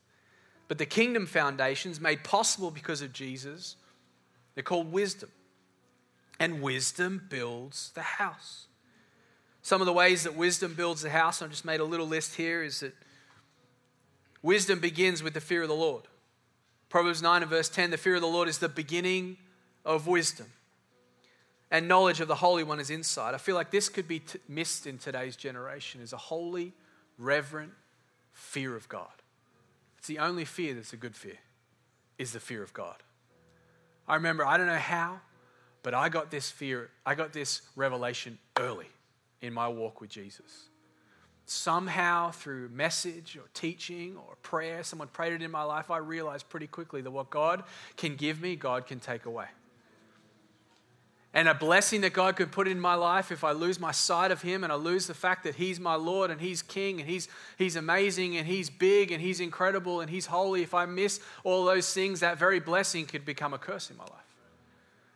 But 0.68 0.76
the 0.76 0.84
kingdom 0.84 1.24
foundations, 1.24 1.98
made 1.98 2.24
possible 2.24 2.70
because 2.70 3.00
of 3.00 3.14
Jesus, 3.14 3.76
they're 4.54 4.62
called 4.62 4.92
wisdom. 4.92 5.30
And 6.38 6.60
wisdom 6.60 7.24
builds 7.30 7.90
the 7.94 8.02
house. 8.02 8.66
Some 9.62 9.80
of 9.80 9.86
the 9.86 9.94
ways 9.94 10.24
that 10.24 10.36
wisdom 10.36 10.74
builds 10.74 11.00
the 11.00 11.08
house, 11.08 11.40
I've 11.40 11.48
just 11.48 11.64
made 11.64 11.80
a 11.80 11.84
little 11.84 12.06
list 12.06 12.34
here, 12.34 12.62
is 12.62 12.80
that 12.80 12.92
wisdom 14.42 14.78
begins 14.78 15.22
with 15.22 15.32
the 15.32 15.40
fear 15.40 15.62
of 15.62 15.68
the 15.68 15.74
Lord. 15.74 16.02
Proverbs 16.90 17.22
9 17.22 17.40
and 17.40 17.50
verse 17.50 17.70
10 17.70 17.92
the 17.92 17.96
fear 17.96 18.16
of 18.16 18.20
the 18.20 18.26
Lord 18.26 18.46
is 18.46 18.58
the 18.58 18.68
beginning 18.68 19.38
of 19.86 20.06
wisdom. 20.06 20.48
And 21.70 21.88
knowledge 21.88 22.20
of 22.20 22.28
the 22.28 22.36
Holy 22.36 22.62
One 22.62 22.78
is 22.78 22.90
insight. 22.90 23.34
I 23.34 23.38
feel 23.38 23.56
like 23.56 23.70
this 23.70 23.88
could 23.88 24.06
be 24.06 24.20
t- 24.20 24.38
missed 24.48 24.86
in 24.86 24.98
today's 24.98 25.34
generation 25.34 26.00
is 26.00 26.12
a 26.12 26.16
holy, 26.16 26.72
reverent 27.18 27.72
fear 28.32 28.76
of 28.76 28.88
God. 28.88 29.08
It's 29.98 30.06
the 30.06 30.18
only 30.18 30.44
fear 30.44 30.74
that's 30.74 30.92
a 30.92 30.96
good 30.96 31.16
fear, 31.16 31.38
is 32.18 32.32
the 32.32 32.40
fear 32.40 32.62
of 32.62 32.72
God. 32.72 33.02
I 34.06 34.14
remember, 34.14 34.46
I 34.46 34.56
don't 34.56 34.68
know 34.68 34.76
how, 34.76 35.20
but 35.82 35.94
I 35.94 36.08
got 36.08 36.30
this 36.30 36.50
fear, 36.50 36.90
I 37.04 37.16
got 37.16 37.32
this 37.32 37.62
revelation 37.74 38.38
early 38.58 38.86
in 39.40 39.52
my 39.52 39.66
walk 39.66 40.00
with 40.00 40.10
Jesus. 40.10 40.68
Somehow, 41.46 42.30
through 42.30 42.68
message 42.68 43.36
or 43.36 43.48
teaching 43.54 44.16
or 44.16 44.36
prayer, 44.42 44.84
someone 44.84 45.08
prayed 45.08 45.32
it 45.32 45.42
in 45.42 45.50
my 45.50 45.62
life, 45.62 45.90
I 45.90 45.98
realized 45.98 46.48
pretty 46.48 46.66
quickly 46.68 47.00
that 47.02 47.10
what 47.10 47.30
God 47.30 47.64
can 47.96 48.14
give 48.14 48.40
me, 48.40 48.54
God 48.54 48.86
can 48.86 49.00
take 49.00 49.26
away 49.26 49.46
and 51.36 51.50
a 51.50 51.54
blessing 51.54 52.00
that 52.00 52.14
God 52.14 52.34
could 52.34 52.50
put 52.50 52.66
in 52.66 52.80
my 52.80 52.94
life 52.94 53.30
if 53.30 53.44
I 53.44 53.52
lose 53.52 53.78
my 53.78 53.92
sight 53.92 54.30
of 54.30 54.40
Him 54.40 54.64
and 54.64 54.72
I 54.72 54.76
lose 54.76 55.06
the 55.06 55.12
fact 55.12 55.44
that 55.44 55.56
He's 55.56 55.78
my 55.78 55.94
Lord 55.94 56.30
and 56.30 56.40
He's 56.40 56.62
King 56.62 56.98
and 56.98 57.06
He's, 57.06 57.28
he's 57.58 57.76
amazing 57.76 58.38
and 58.38 58.46
He's 58.46 58.70
big 58.70 59.12
and 59.12 59.20
He's 59.20 59.38
incredible 59.38 60.00
and 60.00 60.08
He's 60.08 60.24
holy. 60.24 60.62
If 60.62 60.72
I 60.72 60.86
miss 60.86 61.20
all 61.44 61.66
those 61.66 61.92
things, 61.92 62.20
that 62.20 62.38
very 62.38 62.58
blessing 62.58 63.04
could 63.04 63.26
become 63.26 63.52
a 63.52 63.58
curse 63.58 63.90
in 63.90 63.98
my 63.98 64.04
life. 64.04 64.34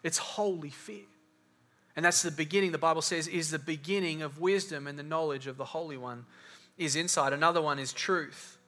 It's 0.03 0.19
holy 0.19 0.69
fear. 0.69 1.07
And 1.97 2.05
that's 2.05 2.21
the 2.21 2.31
beginning, 2.31 2.73
the 2.73 2.79
Bible 2.79 3.01
says, 3.01 3.27
is 3.27 3.51
the 3.51 3.59
beginning 3.59 4.21
of 4.21 4.39
wisdom 4.39 4.87
and 4.87 4.99
the 4.99 5.03
knowledge 5.03 5.47
of 5.47 5.57
the 5.57 5.65
Holy 5.65 5.97
One 5.97 6.27
is 6.77 6.97
inside. 6.97 7.33
Another 7.33 7.63
one 7.63 7.79
is 7.79 7.95
truth. 7.95 8.59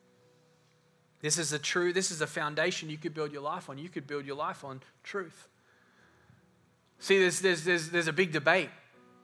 This 1.20 1.36
is 1.36 1.50
the 1.50 1.58
true, 1.58 1.92
this 1.92 2.10
is 2.10 2.20
the 2.20 2.26
foundation 2.26 2.88
you 2.88 2.96
could 2.96 3.12
build 3.12 3.30
your 3.30 3.42
life 3.42 3.68
on. 3.68 3.76
You 3.76 3.90
could 3.90 4.06
build 4.06 4.24
your 4.24 4.36
life 4.36 4.64
on 4.64 4.80
truth. 5.02 5.48
See, 7.02 7.18
there's, 7.18 7.40
there's, 7.40 7.64
there's, 7.64 7.88
there's 7.88 8.06
a 8.06 8.12
big 8.12 8.30
debate 8.30 8.70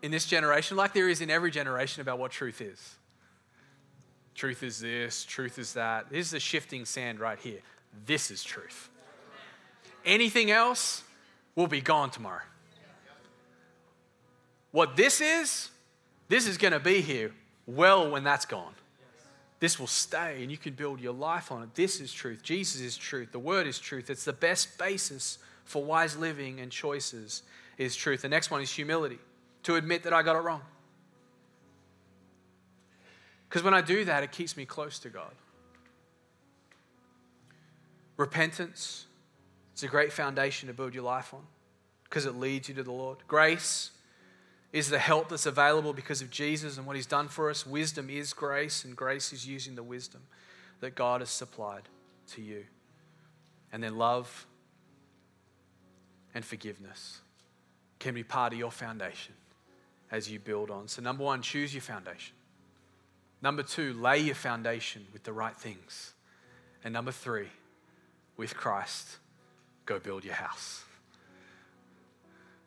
in 0.02 0.10
this 0.10 0.26
generation, 0.26 0.76
like 0.76 0.92
there 0.94 1.08
is 1.08 1.20
in 1.20 1.30
every 1.30 1.52
generation, 1.52 2.00
about 2.00 2.18
what 2.18 2.32
truth 2.32 2.60
is. 2.60 2.96
Truth 4.34 4.64
is 4.64 4.80
this, 4.80 5.24
truth 5.24 5.60
is 5.60 5.74
that. 5.74 6.10
This 6.10 6.26
is 6.26 6.30
the 6.32 6.40
shifting 6.40 6.84
sand 6.84 7.20
right 7.20 7.38
here. 7.38 7.60
This 8.04 8.32
is 8.32 8.42
truth. 8.42 8.88
Anything 10.04 10.50
else 10.50 11.04
will 11.54 11.68
be 11.68 11.80
gone 11.80 12.10
tomorrow. 12.10 12.42
What 14.72 14.96
this 14.96 15.20
is, 15.20 15.70
this 16.26 16.48
is 16.48 16.58
going 16.58 16.72
to 16.72 16.80
be 16.80 17.00
here 17.00 17.30
well 17.64 18.10
when 18.10 18.24
that's 18.24 18.44
gone. 18.44 18.74
This 19.60 19.78
will 19.78 19.86
stay 19.86 20.42
and 20.42 20.50
you 20.50 20.58
can 20.58 20.72
build 20.72 21.00
your 21.00 21.14
life 21.14 21.52
on 21.52 21.62
it. 21.62 21.76
This 21.76 22.00
is 22.00 22.12
truth. 22.12 22.42
Jesus 22.42 22.80
is 22.80 22.96
truth. 22.96 23.30
The 23.30 23.38
word 23.38 23.68
is 23.68 23.78
truth. 23.78 24.10
It's 24.10 24.24
the 24.24 24.32
best 24.32 24.78
basis 24.78 25.38
for 25.64 25.84
wise 25.84 26.16
living 26.16 26.58
and 26.58 26.72
choices 26.72 27.42
is 27.78 27.96
truth. 27.96 28.22
The 28.22 28.28
next 28.28 28.50
one 28.50 28.60
is 28.60 28.70
humility, 28.70 29.18
to 29.62 29.76
admit 29.76 30.02
that 30.02 30.12
I 30.12 30.22
got 30.22 30.36
it 30.36 30.40
wrong. 30.40 30.62
Because 33.48 33.62
when 33.62 33.72
I 33.72 33.80
do 33.80 34.04
that, 34.04 34.22
it 34.22 34.32
keeps 34.32 34.56
me 34.56 34.66
close 34.66 34.98
to 34.98 35.08
God. 35.08 35.32
Repentance, 38.16 39.06
it's 39.72 39.84
a 39.84 39.88
great 39.88 40.12
foundation 40.12 40.66
to 40.66 40.74
build 40.74 40.92
your 40.92 41.04
life 41.04 41.32
on 41.32 41.42
because 42.04 42.26
it 42.26 42.34
leads 42.34 42.68
you 42.68 42.74
to 42.74 42.82
the 42.82 42.92
Lord. 42.92 43.18
Grace 43.28 43.92
is 44.72 44.90
the 44.90 44.98
help 44.98 45.28
that's 45.28 45.46
available 45.46 45.92
because 45.92 46.20
of 46.20 46.30
Jesus 46.30 46.76
and 46.76 46.86
what 46.86 46.96
he's 46.96 47.06
done 47.06 47.28
for 47.28 47.48
us. 47.48 47.64
Wisdom 47.64 48.10
is 48.10 48.32
grace, 48.32 48.84
and 48.84 48.96
grace 48.96 49.32
is 49.32 49.46
using 49.46 49.76
the 49.76 49.82
wisdom 49.82 50.22
that 50.80 50.94
God 50.94 51.20
has 51.20 51.30
supplied 51.30 51.82
to 52.32 52.42
you. 52.42 52.64
And 53.72 53.82
then 53.82 53.96
love 53.96 54.46
and 56.34 56.44
forgiveness 56.44 57.20
can 57.98 58.14
be 58.14 58.22
part 58.22 58.52
of 58.52 58.58
your 58.58 58.70
foundation 58.70 59.34
as 60.10 60.30
you 60.30 60.38
build 60.38 60.70
on. 60.70 60.88
So, 60.88 61.02
number 61.02 61.24
one, 61.24 61.42
choose 61.42 61.74
your 61.74 61.82
foundation. 61.82 62.34
Number 63.42 63.62
two, 63.62 63.92
lay 63.94 64.18
your 64.18 64.34
foundation 64.34 65.06
with 65.12 65.24
the 65.24 65.32
right 65.32 65.56
things. 65.56 66.12
And 66.84 66.92
number 66.92 67.12
three, 67.12 67.48
with 68.36 68.56
Christ, 68.56 69.18
go 69.86 69.98
build 69.98 70.24
your 70.24 70.34
house. 70.34 70.84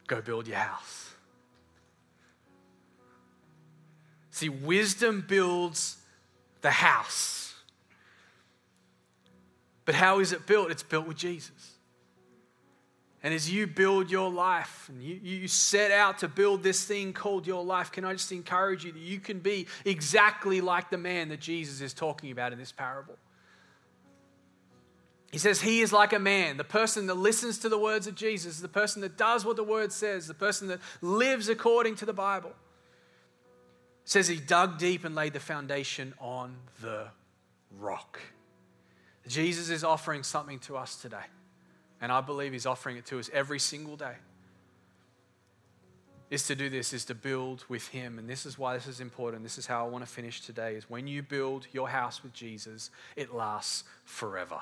Go 0.08 0.22
build 0.22 0.48
your 0.48 0.58
house. 0.58 1.12
See, 4.32 4.50
wisdom 4.50 5.24
builds 5.28 5.98
the 6.62 6.72
house. 6.72 7.54
But 9.86 9.96
how 9.96 10.20
is 10.20 10.32
it 10.32 10.46
built? 10.46 10.72
It's 10.72 10.84
built 10.84 11.08
with 11.08 11.18
Jesus. 11.18 11.71
And 13.24 13.34
as 13.34 13.52
you 13.52 13.68
build 13.68 14.10
your 14.10 14.32
life 14.32 14.90
and 14.90 15.02
you, 15.02 15.20
you 15.22 15.48
set 15.48 15.92
out 15.92 16.20
to 16.20 16.28
build 16.28 16.64
this 16.64 16.84
thing 16.86 17.14
called 17.14 17.46
your 17.46 17.64
life, 17.64 17.92
can 17.92 18.04
I 18.04 18.14
just 18.14 18.32
encourage 18.32 18.84
you 18.84 18.92
that 18.92 19.02
you 19.02 19.20
can 19.20 19.40
be 19.40 19.68
exactly 19.86 20.60
like 20.60 20.90
the 20.90 20.98
man 20.98 21.30
that 21.30 21.40
Jesus 21.40 21.82
is 21.82 21.94
talking 21.94 22.32
about 22.32 22.52
in 22.52 22.58
this 22.58 22.72
parable? 22.72 23.16
He 25.32 25.38
says 25.38 25.62
he 25.62 25.82
is 25.82 25.94
like 25.94 26.14
a 26.14 26.20
man, 26.20 26.58
the 26.58 26.64
person 26.64 27.08
that 27.08 27.14
listens 27.14 27.60
to 27.60 27.70
the 27.70 27.78
words 27.78 28.06
of 28.08 28.16
Jesus, 28.16 28.60
the 28.60 28.68
person 28.68 29.02
that 29.02 29.18
does 29.18 29.46
what 29.46 29.56
the 29.56 29.64
word 29.64 29.92
says, 29.92 30.28
the 30.28 30.34
person 30.34 30.68
that 30.68 30.80
lives 31.02 31.48
according 31.48 31.96
to 31.98 32.06
the 32.06 32.14
Bible. 32.14 32.52
says 34.04 34.28
he 34.28 34.38
dug 34.38 34.78
deep 34.78 35.06
and 35.06 35.16
laid 35.16 35.32
the 35.32 35.40
foundation 35.40 36.14
on 36.20 36.56
the 36.82 37.08
rock. 37.80 38.20
Jesus 39.28 39.70
is 39.70 39.84
offering 39.84 40.24
something 40.24 40.60
to 40.60 40.76
us 40.76 40.96
today. 40.98 41.18
And 42.02 42.12
I 42.12 42.20
believe 42.20 42.52
he's 42.52 42.66
offering 42.66 42.98
it 42.98 43.06
to 43.08 43.20
us 43.20 43.30
every 43.32 43.60
single 43.60 43.96
day. 43.96 44.16
Is 46.32 46.48
to 46.48 46.56
do 46.56 46.70
this, 46.70 46.94
is 46.94 47.06
to 47.06 47.16
build 47.16 47.66
with 47.68 47.90
him. 47.90 48.18
And 48.18 48.28
this 48.28 48.46
is 48.46 48.58
why 48.58 48.76
this 48.76 48.88
is 48.88 49.00
important. 49.00 49.44
This 49.44 49.58
is 49.58 49.68
how 49.68 49.86
I 49.86 49.90
want 49.90 50.06
to 50.06 50.10
finish 50.10 50.42
today 50.42 50.76
is 50.76 50.90
when 50.90 51.06
you 51.06 51.22
build 51.22 51.68
your 51.74 51.90
house 51.90 52.24
with 52.24 52.34
Jesus, 52.34 52.90
it 53.16 53.34
lasts 53.34 53.84
forever. 54.06 54.60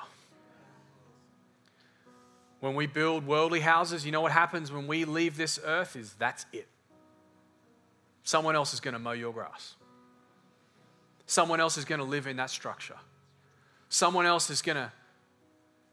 When 2.58 2.74
we 2.74 2.86
build 2.86 3.26
worldly 3.26 3.60
houses, 3.60 4.04
you 4.04 4.12
know 4.12 4.20
what 4.20 4.32
happens 4.32 4.70
when 4.70 4.86
we 4.86 5.04
leave 5.04 5.36
this 5.36 5.58
earth 5.64 5.96
is 5.96 6.12
that's 6.14 6.44
it. 6.52 6.68
Someone 8.22 8.54
else 8.54 8.74
is 8.74 8.80
going 8.80 8.92
to 8.92 8.98
mow 8.98 9.12
your 9.12 9.32
grass. 9.32 9.74
Someone 11.24 11.60
else 11.60 11.78
is 11.78 11.84
going 11.84 12.00
to 12.00 12.04
live 12.04 12.26
in 12.26 12.36
that 12.36 12.50
structure. 12.50 12.96
Someone 13.88 14.26
else 14.26 14.50
is 14.50 14.60
going 14.60 14.76
to 14.76 14.92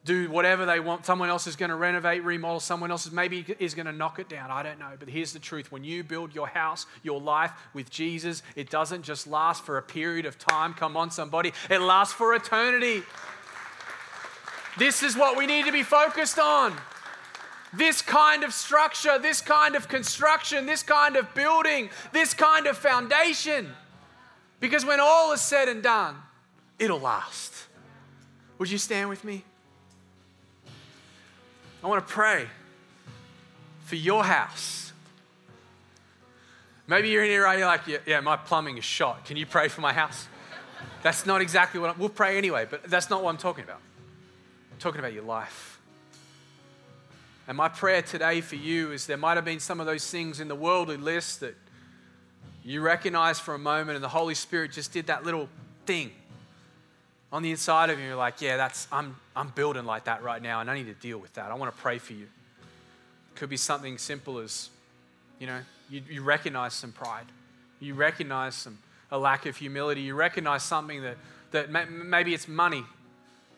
do 0.07 0.29
whatever 0.31 0.65
they 0.65 0.79
want. 0.79 1.05
Someone 1.05 1.29
else 1.29 1.45
is 1.45 1.55
going 1.55 1.69
to 1.69 1.75
renovate, 1.75 2.23
remodel. 2.23 2.59
Someone 2.59 2.89
else 2.89 3.05
is 3.05 3.11
maybe 3.11 3.45
is 3.59 3.75
going 3.75 3.85
to 3.85 3.91
knock 3.91 4.17
it 4.17 4.29
down. 4.29 4.49
I 4.49 4.63
don't 4.63 4.79
know. 4.79 4.93
But 4.97 5.09
here's 5.09 5.33
the 5.33 5.39
truth 5.39 5.71
when 5.71 5.83
you 5.83 6.03
build 6.03 6.33
your 6.33 6.47
house, 6.47 6.87
your 7.03 7.19
life 7.19 7.51
with 7.73 7.91
Jesus, 7.91 8.41
it 8.55 8.69
doesn't 8.69 9.03
just 9.03 9.27
last 9.27 9.63
for 9.63 9.77
a 9.77 9.83
period 9.83 10.25
of 10.25 10.39
time. 10.39 10.73
Come 10.73 10.97
on, 10.97 11.11
somebody. 11.11 11.51
It 11.69 11.81
lasts 11.81 12.13
for 12.13 12.33
eternity. 12.33 13.03
This 14.79 15.03
is 15.03 15.15
what 15.15 15.37
we 15.37 15.45
need 15.45 15.65
to 15.65 15.71
be 15.71 15.83
focused 15.83 16.39
on. 16.39 16.73
This 17.73 18.01
kind 18.01 18.43
of 18.43 18.53
structure, 18.53 19.19
this 19.19 19.41
kind 19.41 19.75
of 19.75 19.89
construction, 19.89 20.65
this 20.65 20.83
kind 20.83 21.17
of 21.17 21.33
building, 21.35 21.89
this 22.13 22.33
kind 22.33 22.65
of 22.65 22.77
foundation. 22.77 23.67
Because 24.61 24.85
when 24.85 24.99
all 25.01 25.33
is 25.33 25.41
said 25.41 25.67
and 25.67 25.83
done, 25.83 26.15
it'll 26.79 26.99
last. 26.99 27.53
Would 28.57 28.71
you 28.71 28.77
stand 28.77 29.09
with 29.09 29.23
me? 29.23 29.43
I 31.83 31.87
want 31.87 32.05
to 32.05 32.13
pray 32.13 32.47
for 33.85 33.95
your 33.95 34.23
house. 34.23 34.91
Maybe 36.87 37.09
you're 37.09 37.23
in 37.23 37.29
here, 37.29 37.43
right, 37.43 37.59
you're 37.59 37.67
like, 37.67 37.85
yeah, 37.87 37.97
yeah, 38.05 38.19
my 38.21 38.37
plumbing 38.37 38.77
is 38.77 38.85
shot. 38.85 39.25
Can 39.25 39.37
you 39.37 39.45
pray 39.45 39.67
for 39.67 39.81
my 39.81 39.93
house? 39.93 40.27
That's 41.03 41.25
not 41.25 41.41
exactly 41.41 41.79
what 41.79 41.91
I'm, 41.91 41.99
we'll 41.99 42.09
pray 42.09 42.37
anyway, 42.37 42.65
but 42.69 42.83
that's 42.83 43.09
not 43.09 43.23
what 43.23 43.29
I'm 43.29 43.37
talking 43.37 43.63
about. 43.63 43.81
I'm 44.71 44.79
talking 44.79 44.99
about 44.99 45.13
your 45.13 45.23
life. 45.23 45.79
And 47.47 47.55
my 47.55 47.69
prayer 47.69 48.01
today 48.01 48.41
for 48.41 48.55
you 48.55 48.91
is 48.91 49.05
there 49.05 49.17
might 49.17 49.35
have 49.35 49.45
been 49.45 49.59
some 49.59 49.79
of 49.79 49.85
those 49.85 50.09
things 50.09 50.39
in 50.39 50.47
the 50.47 50.55
worldly 50.55 50.97
list 50.97 51.41
that 51.41 51.55
you 52.63 52.81
recognize 52.81 53.39
for 53.39 53.53
a 53.53 53.59
moment, 53.59 53.95
and 53.95 54.03
the 54.03 54.09
Holy 54.09 54.35
Spirit 54.35 54.71
just 54.71 54.91
did 54.91 55.07
that 55.07 55.23
little 55.23 55.47
thing 55.85 56.11
on 57.37 57.43
the 57.43 57.51
inside 57.51 57.91
of 57.91 57.99
you. 57.99 58.05
You're 58.07 58.15
like, 58.15 58.41
yeah, 58.41 58.57
that's 58.57 58.87
I'm 58.91 59.15
I'm 59.35 59.49
building 59.49 59.85
like 59.85 60.05
that 60.05 60.23
right 60.23 60.41
now, 60.41 60.59
and 60.59 60.71
I 60.71 60.75
need 60.75 60.87
to 60.87 60.93
deal 60.95 61.19
with 61.19 61.33
that. 61.35 61.51
I 61.51 61.53
want 61.53 61.73
to 61.73 61.81
pray 61.81 61.99
for 61.99 62.13
you. 62.13 62.27
Could 63.35 63.49
be 63.49 63.57
something 63.57 63.99
simple 63.99 64.39
as, 64.39 64.69
you 65.39 65.45
know, 65.45 65.59
you, 65.87 66.01
you 66.09 66.23
recognize 66.23 66.73
some 66.73 66.91
pride, 66.91 67.27
you 67.79 67.93
recognize 67.93 68.55
some 68.55 68.79
a 69.11 69.19
lack 69.19 69.45
of 69.45 69.55
humility, 69.55 70.01
you 70.01 70.15
recognize 70.15 70.63
something 70.63 71.03
that 71.03 71.17
that 71.51 71.69
maybe 71.91 72.33
it's 72.33 72.47
money 72.47 72.83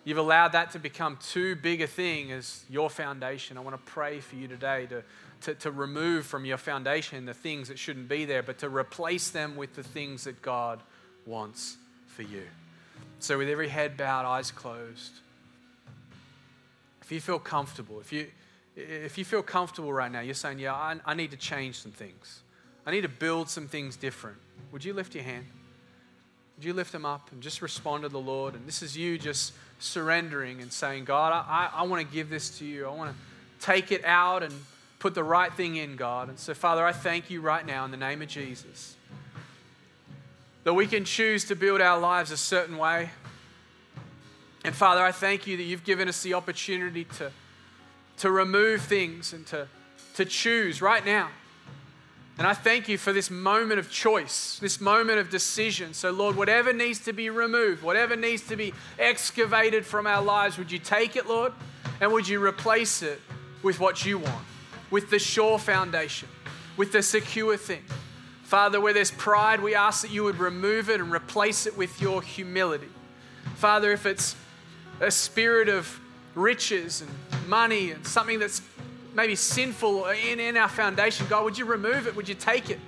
You've 0.06 0.18
allowed 0.18 0.54
that 0.54 0.72
to 0.72 0.80
become 0.80 1.18
too 1.22 1.56
big 1.56 1.82
a 1.82 1.88
thing 1.88 2.32
as 2.32 2.64
your 2.70 2.90
foundation. 2.90 3.58
I 3.58 3.62
want 3.62 3.76
to 3.76 3.92
pray 3.92 4.22
for 4.22 4.38
you 4.38 4.48
today 4.48 4.88
to, 4.88 5.04
to, 5.42 5.56
to, 5.56 5.72
remove 5.72 6.26
from 6.26 6.46
your 6.46 6.58
foundation 6.58 7.26
the 7.26 7.34
things 7.34 7.68
that 7.68 7.78
shouldn't 7.78 8.08
be 8.08 8.24
there, 8.24 8.42
but 8.42 8.58
to 8.60 8.70
replace 8.70 9.30
them 9.30 9.58
with 9.58 9.76
the 9.76 9.84
things 9.84 10.24
that 10.24 10.42
God 10.42 10.80
wants 11.26 11.78
for 12.08 12.24
you. 12.24 12.44
So, 13.20 13.38
with 13.38 13.50
every 13.50 13.68
head 13.68 13.98
bowed, 13.98 14.26
eyes 14.26 14.52
closed, 14.52 15.12
if 17.02 17.12
you 17.12 17.20
feel 17.20 17.40
comfortable, 17.40 18.00
if 18.00 18.14
you, 18.14 18.28
if 18.76 19.18
you 19.18 19.26
feel 19.26 19.44
comfortable 19.44 19.92
right 19.92 20.12
now, 20.12 20.22
you're 20.22 20.34
saying, 20.34 20.60
Yeah, 20.60 20.74
I, 20.74 20.96
I 21.06 21.14
need 21.14 21.32
to 21.32 21.38
change 21.38 21.80
some 21.80 21.92
things, 21.92 22.42
I 22.86 22.92
need 22.92 23.02
to 23.02 23.10
build 23.10 23.50
some 23.50 23.68
things 23.68 23.98
different. 23.98 24.38
Would 24.72 24.86
you 24.86 24.94
lift 24.94 25.16
your 25.16 25.24
hand? 25.24 25.46
Would 26.58 26.66
you 26.66 26.74
lift 26.74 26.92
them 26.92 27.06
up 27.06 27.32
and 27.32 27.42
just 27.42 27.62
respond 27.62 28.04
to 28.04 28.10
the 28.10 28.20
Lord? 28.20 28.54
And 28.54 28.68
this 28.68 28.82
is 28.82 28.98
you 28.98 29.18
just 29.18 29.54
surrendering 29.80 30.62
and 30.62 30.72
saying, 30.72 31.06
God, 31.06 31.32
I, 31.32 31.70
I 31.74 31.84
want 31.84 32.06
to 32.06 32.14
give 32.14 32.30
this 32.30 32.58
to 32.60 32.66
you. 32.66 32.86
I 32.86 32.94
want 32.94 33.12
to 33.12 33.66
take 33.66 33.94
it 33.94 34.04
out 34.04 34.44
and 34.44 34.54
put 35.00 35.16
the 35.16 35.24
right 35.24 35.52
thing 35.54 35.78
in, 35.78 35.96
God. 35.96 36.28
And 36.28 36.38
so, 36.38 36.54
Father, 36.54 36.86
I 36.86 36.92
thank 36.92 37.30
you 37.30 37.40
right 37.40 37.66
now 37.66 37.86
in 37.86 37.92
the 37.92 37.98
name 37.98 38.22
of 38.22 38.28
Jesus 38.28 38.98
that 40.64 40.74
we 40.74 40.88
can 40.88 41.06
choose 41.06 41.46
to 41.46 41.56
build 41.56 41.82
our 41.82 42.00
lives 42.00 42.32
a 42.32 42.38
certain 42.38 42.78
way. 42.78 43.10
And 44.64 44.76
Father, 44.76 45.02
I 45.02 45.12
thank 45.12 45.48
you 45.48 45.58
that 45.58 45.64
you've 45.64 45.86
given 45.86 46.10
us 46.10 46.22
the 46.22 46.34
opportunity 46.34 47.06
to, 47.18 47.32
to 48.18 48.32
remove 48.32 48.82
things 48.82 49.32
and 49.34 49.48
to, 49.48 49.68
to 50.16 50.26
choose 50.26 50.82
right 50.82 51.06
now. 51.06 51.30
And 52.38 52.48
I 52.48 52.54
thank 52.54 52.88
you 52.88 52.98
for 52.98 53.12
this 53.12 53.30
moment 53.30 53.80
of 53.80 53.92
choice, 53.92 54.60
this 54.60 54.80
moment 54.80 55.20
of 55.20 55.30
decision. 55.30 55.94
So, 55.94 56.10
Lord, 56.12 56.38
whatever 56.38 56.72
needs 56.72 57.00
to 57.00 57.12
be 57.12 57.30
removed, 57.30 57.84
whatever 57.84 58.16
needs 58.16 58.48
to 58.48 58.56
be 58.56 58.74
excavated 58.98 59.86
from 59.86 60.08
our 60.08 60.24
lives, 60.24 60.58
would 60.58 60.72
you 60.72 60.80
take 60.80 61.18
it, 61.18 61.28
Lord? 61.28 61.52
And 62.00 62.14
would 62.14 62.30
you 62.30 62.42
replace 62.42 63.02
it 63.02 63.22
with 63.62 63.82
what 63.82 64.06
you 64.06 64.20
want, 64.20 64.46
with 64.90 65.10
the 65.10 65.20
sure 65.20 65.60
foundation, 65.60 66.30
with 66.78 66.94
the 66.94 67.04
secure 67.04 67.58
thing? 67.58 67.84
Father, 68.50 68.82
where 68.82 68.94
there's 68.94 69.12
pride, 69.12 69.62
we 69.62 69.76
ask 69.76 70.02
that 70.02 70.10
you 70.10 70.24
would 70.24 70.40
remove 70.40 70.90
it 70.90 71.00
and 71.00 71.12
replace 71.12 71.68
it 71.68 71.78
with 71.78 72.02
your 72.02 72.20
humility. 72.20 72.90
Father, 73.58 73.92
if 73.92 74.08
it's 74.08 74.36
a 75.00 75.12
spirit 75.12 75.70
of 75.70 76.00
riches 76.34 77.04
and 77.04 77.48
money 77.48 77.92
and 77.92 78.08
something 78.08 78.40
that's 78.40 78.64
maybe 79.14 79.36
sinful 79.36 80.08
in, 80.08 80.40
in 80.40 80.58
our 80.58 80.68
foundation, 80.68 81.28
God, 81.30 81.44
would 81.44 81.60
you 81.60 81.66
remove 81.66 82.08
it? 82.08 82.16
Would 82.16 82.28
you 82.28 82.34
take 82.34 82.72
it? 82.72 82.80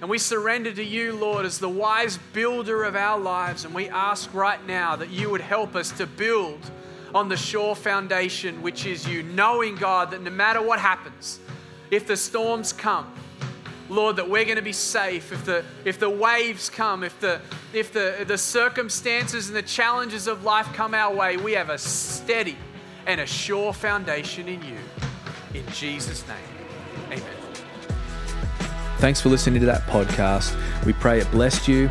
And 0.00 0.08
we 0.08 0.16
surrender 0.16 0.72
to 0.72 0.82
you, 0.82 1.16
Lord, 1.16 1.44
as 1.44 1.58
the 1.58 1.68
wise 1.68 2.18
builder 2.32 2.82
of 2.84 2.96
our 2.96 3.20
lives. 3.20 3.66
And 3.66 3.74
we 3.74 3.90
ask 3.90 4.32
right 4.32 4.66
now 4.66 4.96
that 4.96 5.10
you 5.10 5.28
would 5.28 5.42
help 5.42 5.76
us 5.76 5.90
to 5.98 6.06
build 6.06 6.70
on 7.14 7.28
the 7.28 7.36
sure 7.36 7.74
foundation, 7.74 8.62
which 8.62 8.86
is 8.86 9.06
you, 9.06 9.22
knowing, 9.22 9.74
God, 9.76 10.12
that 10.12 10.22
no 10.22 10.30
matter 10.30 10.62
what 10.62 10.78
happens, 10.78 11.40
if 11.90 12.06
the 12.06 12.16
storms 12.16 12.72
come, 12.72 13.12
Lord, 13.92 14.16
that 14.16 14.28
we're 14.28 14.44
going 14.44 14.56
to 14.56 14.62
be 14.62 14.72
safe. 14.72 15.32
If 15.32 15.44
the, 15.44 15.64
if 15.84 15.98
the 15.98 16.08
waves 16.08 16.70
come, 16.70 17.04
if, 17.04 17.18
the, 17.20 17.40
if 17.72 17.92
the, 17.92 18.24
the 18.26 18.38
circumstances 18.38 19.48
and 19.48 19.56
the 19.56 19.62
challenges 19.62 20.26
of 20.26 20.44
life 20.44 20.66
come 20.72 20.94
our 20.94 21.14
way, 21.14 21.36
we 21.36 21.52
have 21.52 21.68
a 21.68 21.78
steady 21.78 22.56
and 23.06 23.20
a 23.20 23.26
sure 23.26 23.72
foundation 23.72 24.48
in 24.48 24.62
you. 24.62 24.78
In 25.54 25.66
Jesus' 25.72 26.24
name, 26.26 27.18
amen. 27.18 27.24
Thanks 28.98 29.20
for 29.20 29.28
listening 29.28 29.60
to 29.60 29.66
that 29.66 29.82
podcast. 29.82 30.56
We 30.86 30.94
pray 30.94 31.20
it 31.20 31.30
blessed 31.30 31.68
you 31.68 31.90